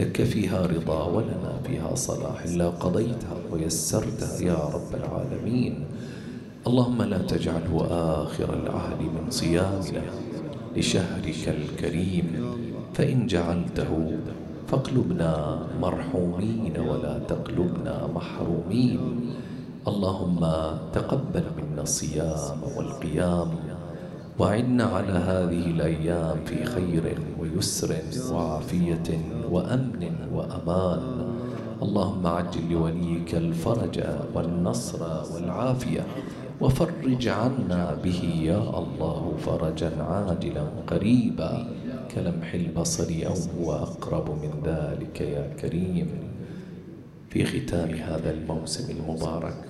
لك 0.00 0.22
فيها 0.22 0.66
رضا 0.66 1.04
ولنا 1.04 1.52
فيها 1.66 1.94
صلاح 1.94 2.42
إلا 2.42 2.68
قضيتها 2.68 3.36
ويسرتها 3.50 4.40
يا 4.40 4.58
رب 4.74 4.90
العالمين. 4.94 5.84
اللهم 6.66 7.02
لا 7.02 7.18
تجعله 7.18 7.86
آخر 7.90 8.48
العهد 8.62 9.00
من 9.00 9.30
صيامنا 9.30 10.02
لشهرك 10.76 11.42
الكريم 11.48 12.26
فإن 12.94 13.26
جعلته 13.26 14.12
فاقلبنا 14.68 15.58
مرحومين 15.80 16.74
ولا 16.78 17.18
تقلبنا 17.18 18.08
محرومين. 18.14 19.00
اللهم 19.88 20.40
تقبل 20.92 21.44
منا 21.58 21.82
الصيام 21.82 22.58
والقيام 22.76 23.50
وعنا 24.38 24.84
على 24.84 25.12
هذه 25.12 25.64
الأيام 25.70 26.36
في 26.44 26.64
خير 26.64 27.18
ويسر 27.38 27.90
وعافية 28.32 29.08
وأمن 29.50 30.14
وأمان. 30.32 31.02
اللهم 31.82 32.26
عجل 32.26 32.64
لوليك 32.70 33.34
الفرج 33.34 33.96
والنصر 34.34 35.00
والعافية. 35.34 36.02
وفرج 36.60 37.28
عنا 37.28 37.96
به 38.04 38.20
يا 38.42 38.78
الله 38.78 39.34
فرجا 39.46 40.02
عاجلا 40.02 40.64
قريبا 40.86 41.66
كلمح 42.14 42.54
البصر 42.54 43.08
أو 43.26 43.34
هو 43.58 43.72
أقرب 43.72 44.30
من 44.30 44.62
ذلك 44.64 45.20
يا 45.20 45.54
كريم. 45.60 46.08
في 47.30 47.44
ختام 47.44 47.90
هذا 47.90 48.30
الموسم 48.30 48.90
المبارك 48.90 49.64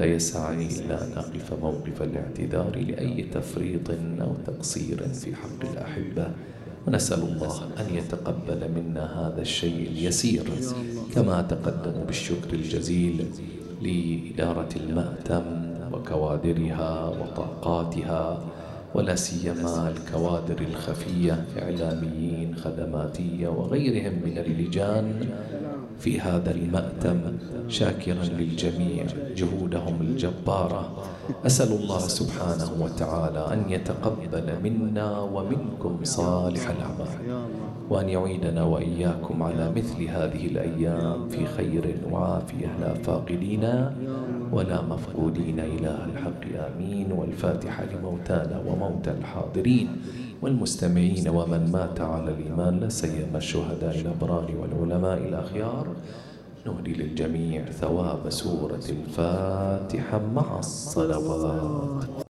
لا 0.00 0.06
يسعني 0.06 0.66
إلا 0.66 1.04
أن 1.04 1.12
أقف 1.12 1.52
موقف 1.62 2.02
الاعتذار 2.02 2.76
لأي 2.76 3.22
تفريط 3.22 3.90
أو 4.20 4.32
تقصير 4.46 5.08
في 5.08 5.34
حق 5.34 5.70
الأحبة. 5.72 6.26
ونسأل 6.86 7.22
الله 7.22 7.62
أن 7.80 7.94
يتقبل 7.94 8.70
منا 8.76 9.28
هذا 9.28 9.42
الشيء 9.42 9.88
اليسير 9.88 10.44
كما 11.14 11.42
تقدم 11.42 12.04
بالشكر 12.06 12.52
الجزيل 12.52 13.26
لإدارة 13.82 14.68
المأتم. 14.76 15.69
وكوادرها 15.92 17.08
وطاقاتها 17.08 18.38
ولا 18.94 19.14
سيما 19.14 19.88
الكوادر 19.88 20.58
الخفية 20.70 21.44
إعلاميين 21.62 22.56
خدماتية 22.56 23.48
وغيرهم 23.48 24.14
من 24.24 24.38
اللجان 24.38 25.26
في 25.98 26.20
هذا 26.20 26.50
المأتم 26.50 27.20
شاكرا 27.68 28.24
للجميع 28.24 29.04
جهودهم 29.36 30.00
الجبارة. 30.00 31.04
أسأل 31.46 31.72
الله 31.72 31.98
سبحانه 31.98 32.70
وتعالى 32.80 33.52
أن 33.52 33.70
يتقبل 33.70 34.46
منا 34.64 35.20
ومنكم 35.20 35.98
صالح 36.02 36.70
الأعمال 36.70 37.46
وأن 37.90 38.08
يعيدنا 38.08 38.62
وإياكم 38.62 39.42
على 39.42 39.72
مثل 39.76 40.02
هذه 40.02 40.46
الأيام 40.46 41.28
في 41.28 41.46
خير 41.46 41.96
وعافية. 42.10 42.70
لا 42.80 42.94
فاقدين 42.94 43.64
ولا 44.52 44.82
مفقودين 44.82 45.58
إله 45.60 45.98
الحق 46.04 46.42
آمين. 46.68 47.12
والفاتحة 47.12 47.84
لموتانا 47.84 48.62
وموتى 48.66 49.10
الحاضرين 49.10 49.88
والمستمعين 50.42 51.28
ومن 51.28 51.70
مات 51.72 52.00
على 52.00 52.30
الإيمان 52.34 52.80
لا 52.80 52.88
سيما 52.88 53.38
الشهداء 53.38 53.94
الأبرار 54.00 54.48
والعلماء 54.60 55.18
الأخيار. 55.18 55.86
نهدي 56.66 56.92
للجميع 56.94 57.64
ثواب 57.70 58.30
سورة 58.30 58.84
الفاتحة 58.88 60.20
مع 60.34 60.58
الصلوات. 60.58 62.10